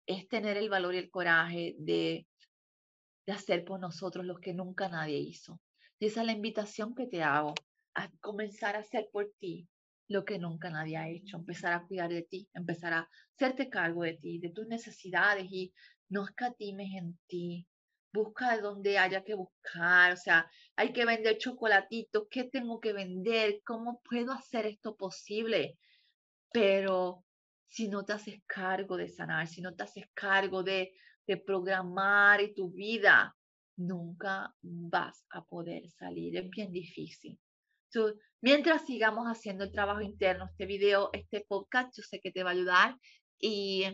Es 0.07 0.29
tener 0.29 0.57
el 0.57 0.69
valor 0.69 0.95
y 0.95 0.99
el 0.99 1.11
coraje 1.11 1.75
de, 1.79 2.27
de 3.27 3.33
hacer 3.33 3.65
por 3.65 3.81
nosotros 3.81 4.25
lo 4.25 4.39
que 4.39 4.53
nunca 4.53 4.89
nadie 4.89 5.19
hizo. 5.19 5.61
Y 5.99 6.07
esa 6.07 6.21
es 6.21 6.27
la 6.27 6.33
invitación 6.33 6.95
que 6.95 7.07
te 7.07 7.23
hago, 7.23 7.55
a 7.95 8.11
comenzar 8.21 8.77
a 8.77 8.81
hacer 8.81 9.09
por 9.13 9.33
ti 9.39 9.69
lo 10.09 10.25
que 10.25 10.39
nunca 10.39 10.71
nadie 10.71 10.97
ha 10.97 11.09
hecho, 11.09 11.37
empezar 11.37 11.73
a 11.73 11.87
cuidar 11.87 12.11
de 12.11 12.23
ti, 12.23 12.49
empezar 12.55 12.93
a 12.93 13.09
hacerte 13.35 13.69
cargo 13.69 14.03
de 14.03 14.15
ti, 14.15 14.39
de 14.39 14.51
tus 14.51 14.67
necesidades 14.67 15.47
y 15.51 15.73
no 16.09 16.25
escatimes 16.25 16.89
en 16.95 17.19
ti, 17.27 17.67
busca 18.13 18.55
de 18.55 18.63
donde 18.63 18.99
haya 18.99 19.25
que 19.25 19.35
buscar, 19.35 20.13
o 20.13 20.17
sea, 20.17 20.51
hay 20.77 20.93
que 20.93 21.07
vender 21.07 21.39
chocolatitos, 21.39 22.27
¿qué 22.31 22.45
tengo 22.45 22.81
que 22.81 22.93
vender? 22.93 23.63
¿Cómo 23.65 24.03
puedo 24.03 24.33
hacer 24.33 24.67
esto 24.67 24.97
posible? 24.97 25.79
Pero 26.53 27.25
si 27.73 27.89
no 27.89 28.05
te 28.05 28.13
haces 28.13 28.43
cargo 28.47 28.99
de 28.99 29.09
sanar, 29.09 29.49
si 29.49 29.63
no 29.63 29.75
te 29.75 29.85
haces 29.85 30.05
cargo 30.13 30.63
de, 30.63 30.93
de 31.27 31.39
programar 31.39 32.41
tu 32.55 32.71
vida, 32.71 33.35
nunca 33.77 34.55
vas 34.61 35.25
a 35.31 35.43
poder 35.43 35.89
salir, 35.89 36.37
es 36.37 36.51
bien 36.51 36.71
difícil. 36.71 37.41
mientras 38.43 38.85
sigamos 38.85 39.25
haciendo 39.27 39.65
el 39.65 39.73
trabajo 39.73 40.03
interno, 40.03 40.45
este 40.45 40.67
video, 40.67 41.09
este 41.15 41.47
podcast, 41.49 41.97
yo 41.97 42.03
sé 42.03 42.21
que 42.21 42.31
te 42.31 42.43
va 42.43 42.51
a 42.51 42.53
ayudar 42.53 42.99
y 43.39 43.87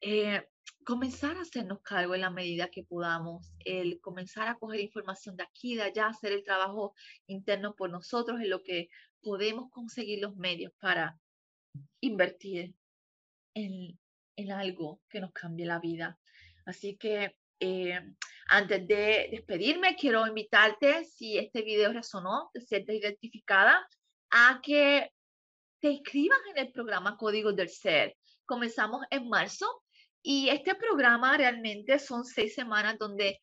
eh, 0.00 0.46
comenzar 0.84 1.36
a 1.36 1.42
hacernos 1.42 1.82
cargo 1.82 2.14
en 2.14 2.20
la 2.20 2.30
medida 2.30 2.70
que 2.70 2.84
podamos, 2.84 3.52
el 3.64 4.00
comenzar 4.00 4.46
a 4.46 4.58
coger 4.60 4.78
información 4.78 5.36
de 5.36 5.42
aquí, 5.42 5.74
de 5.74 5.82
allá, 5.82 6.06
hacer 6.06 6.30
el 6.30 6.44
trabajo 6.44 6.94
interno 7.26 7.74
por 7.74 7.90
nosotros 7.90 8.40
en 8.40 8.50
lo 8.50 8.62
que 8.62 8.90
podemos 9.22 9.70
conseguir 9.70 10.20
los 10.20 10.36
medios 10.36 10.72
para 10.78 11.18
invertir 12.00 12.74
en, 13.54 13.98
algo 14.50 15.00
que 15.08 15.20
nos 15.20 15.32
cambie 15.32 15.66
la 15.66 15.78
vida. 15.78 16.18
Así 16.66 16.96
que 16.96 17.36
eh, 17.60 18.00
antes 18.48 18.86
de 18.88 19.28
despedirme, 19.30 19.94
quiero 19.94 20.26
invitarte, 20.26 21.04
si 21.04 21.38
este 21.38 21.62
video 21.62 21.92
resonó, 21.92 22.50
te 22.52 22.60
sientes 22.60 22.96
identificada, 22.96 23.86
a 24.30 24.60
que 24.62 25.12
te 25.80 25.90
inscribas 25.90 26.38
en 26.50 26.66
el 26.66 26.72
programa 26.72 27.16
Códigos 27.16 27.54
del 27.54 27.68
Ser. 27.68 28.16
Comenzamos 28.46 29.02
en 29.10 29.28
marzo 29.28 29.66
y 30.22 30.48
este 30.48 30.74
programa 30.74 31.36
realmente 31.36 31.98
son 31.98 32.24
seis 32.24 32.54
semanas 32.54 32.98
donde 32.98 33.40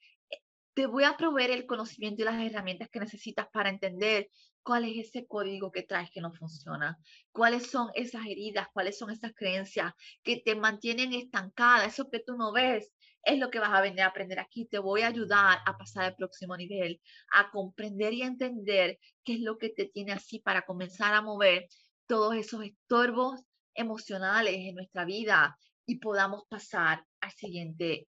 te 0.73 0.85
voy 0.85 1.03
a 1.03 1.17
proveer 1.17 1.51
el 1.51 1.65
conocimiento 1.65 2.21
y 2.21 2.25
las 2.25 2.41
herramientas 2.41 2.89
que 2.89 2.99
necesitas 2.99 3.47
para 3.51 3.69
entender 3.69 4.29
cuál 4.63 4.85
es 4.85 5.07
ese 5.07 5.25
código 5.27 5.71
que 5.71 5.83
traes 5.83 6.09
que 6.11 6.21
no 6.21 6.31
funciona, 6.31 6.97
cuáles 7.31 7.69
son 7.69 7.89
esas 7.95 8.25
heridas, 8.25 8.67
cuáles 8.73 8.97
son 8.97 9.09
esas 9.09 9.33
creencias 9.33 9.93
que 10.23 10.37
te 10.37 10.55
mantienen 10.55 11.13
estancada, 11.13 11.85
eso 11.85 12.09
que 12.09 12.19
tú 12.19 12.35
no 12.35 12.51
ves, 12.51 12.91
es 13.23 13.37
lo 13.39 13.49
que 13.49 13.59
vas 13.59 13.71
a 13.71 13.81
venir 13.81 14.01
a 14.01 14.07
aprender 14.07 14.39
aquí. 14.39 14.65
Te 14.65 14.79
voy 14.79 15.01
a 15.01 15.07
ayudar 15.07 15.59
a 15.65 15.77
pasar 15.77 16.05
al 16.05 16.15
próximo 16.15 16.55
nivel, 16.55 17.01
a 17.33 17.51
comprender 17.51 18.13
y 18.13 18.21
entender 18.21 18.99
qué 19.23 19.33
es 19.33 19.41
lo 19.41 19.57
que 19.57 19.69
te 19.69 19.85
tiene 19.85 20.13
así 20.13 20.39
para 20.39 20.61
comenzar 20.61 21.13
a 21.13 21.21
mover 21.21 21.67
todos 22.07 22.35
esos 22.35 22.63
estorbos 22.63 23.41
emocionales 23.73 24.55
en 24.55 24.75
nuestra 24.75 25.05
vida, 25.05 25.57
y 25.89 25.95
podamos 25.95 26.43
pasar 26.47 27.03
al 27.19 27.31
siguiente, 27.31 28.07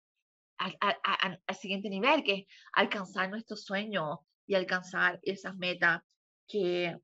al, 0.62 1.00
al, 1.46 1.56
siguiente 1.56 1.90
nivel, 1.90 2.24
que 2.24 2.34
es 2.34 2.46
alcanzar 2.74 3.30
nuestros 3.30 3.64
sueños 3.64 4.20
y 4.46 4.56
alcanzar 4.56 5.20
esas 5.24 5.56
metas 5.58 6.02
que 6.48 6.96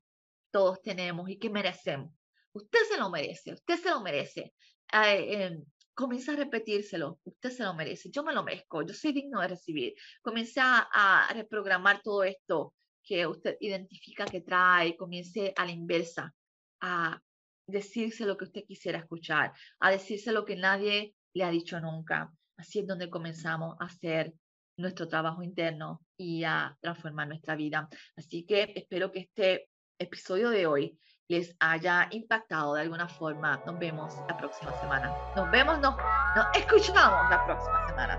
todos 0.50 0.80
tenemos 0.82 1.28
y 1.28 1.38
que 1.38 1.50
merecemos. 1.50 2.12
Usted 2.52 2.78
se 2.88 2.98
lo 2.98 3.10
merece, 3.10 3.52
usted 3.52 3.78
se 3.78 3.90
lo 3.90 4.00
merece. 4.00 4.54
Eh, 4.92 5.58
comienza 5.94 6.32
a 6.32 6.36
repetírselo, 6.36 7.20
usted 7.24 7.50
se 7.50 7.64
lo 7.64 7.74
merece, 7.74 8.10
yo 8.10 8.22
me 8.22 8.32
lo 8.32 8.42
merezco, 8.42 8.82
yo 8.82 8.94
soy 8.94 9.12
digno 9.12 9.40
de 9.40 9.48
recibir. 9.48 9.94
Comienza 10.22 10.88
a, 10.92 11.26
a 11.26 11.32
reprogramar 11.32 12.00
todo 12.02 12.24
esto 12.24 12.74
que 13.02 13.26
usted 13.26 13.56
identifica 13.60 14.24
que 14.24 14.42
trae, 14.42 14.96
comience 14.96 15.52
a 15.56 15.64
la 15.64 15.72
inversa, 15.72 16.34
a 16.80 17.20
decirse 17.66 18.24
lo 18.24 18.36
que 18.36 18.44
usted 18.44 18.64
quisiera 18.64 18.98
escuchar, 18.98 19.52
a 19.80 19.90
decirse 19.90 20.32
lo 20.32 20.44
que 20.44 20.56
nadie 20.56 21.14
le 21.34 21.44
ha 21.44 21.50
dicho 21.50 21.80
nunca. 21.80 22.32
Así 22.58 22.80
es 22.80 22.86
donde 22.86 23.08
comenzamos 23.08 23.76
a 23.78 23.84
hacer 23.84 24.34
nuestro 24.76 25.06
trabajo 25.08 25.42
interno 25.42 26.02
y 26.16 26.42
a 26.42 26.76
transformar 26.80 27.28
nuestra 27.28 27.54
vida. 27.54 27.88
Así 28.16 28.44
que 28.44 28.72
espero 28.74 29.12
que 29.12 29.20
este 29.20 29.68
episodio 29.98 30.50
de 30.50 30.66
hoy 30.66 30.98
les 31.28 31.54
haya 31.60 32.08
impactado 32.10 32.74
de 32.74 32.82
alguna 32.82 33.08
forma. 33.08 33.62
Nos 33.64 33.78
vemos 33.78 34.14
la 34.28 34.36
próxima 34.36 34.72
semana. 34.80 35.12
Nos 35.36 35.50
vemos, 35.52 35.78
nos, 35.78 35.96
nos 36.34 36.46
escuchamos 36.54 37.30
la 37.30 37.44
próxima 37.46 37.88
semana. 37.88 38.18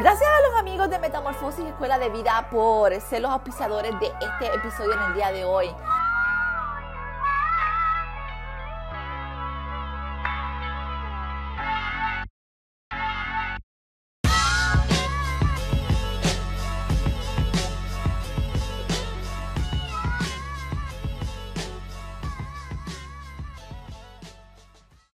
Gracias 0.00 0.28
a 0.28 0.48
los 0.50 0.60
amigos 0.60 0.90
de 0.90 0.98
Metamorfosis 0.98 1.64
Escuela 1.64 1.98
de 1.98 2.10
Vida 2.10 2.48
por 2.50 2.92
ser 3.00 3.22
los 3.22 3.30
auspiciadores 3.30 3.98
de 4.00 4.06
este 4.06 4.54
episodio 4.54 4.92
en 4.92 5.02
el 5.02 5.14
día 5.14 5.32
de 5.32 5.44
hoy. 5.44 5.68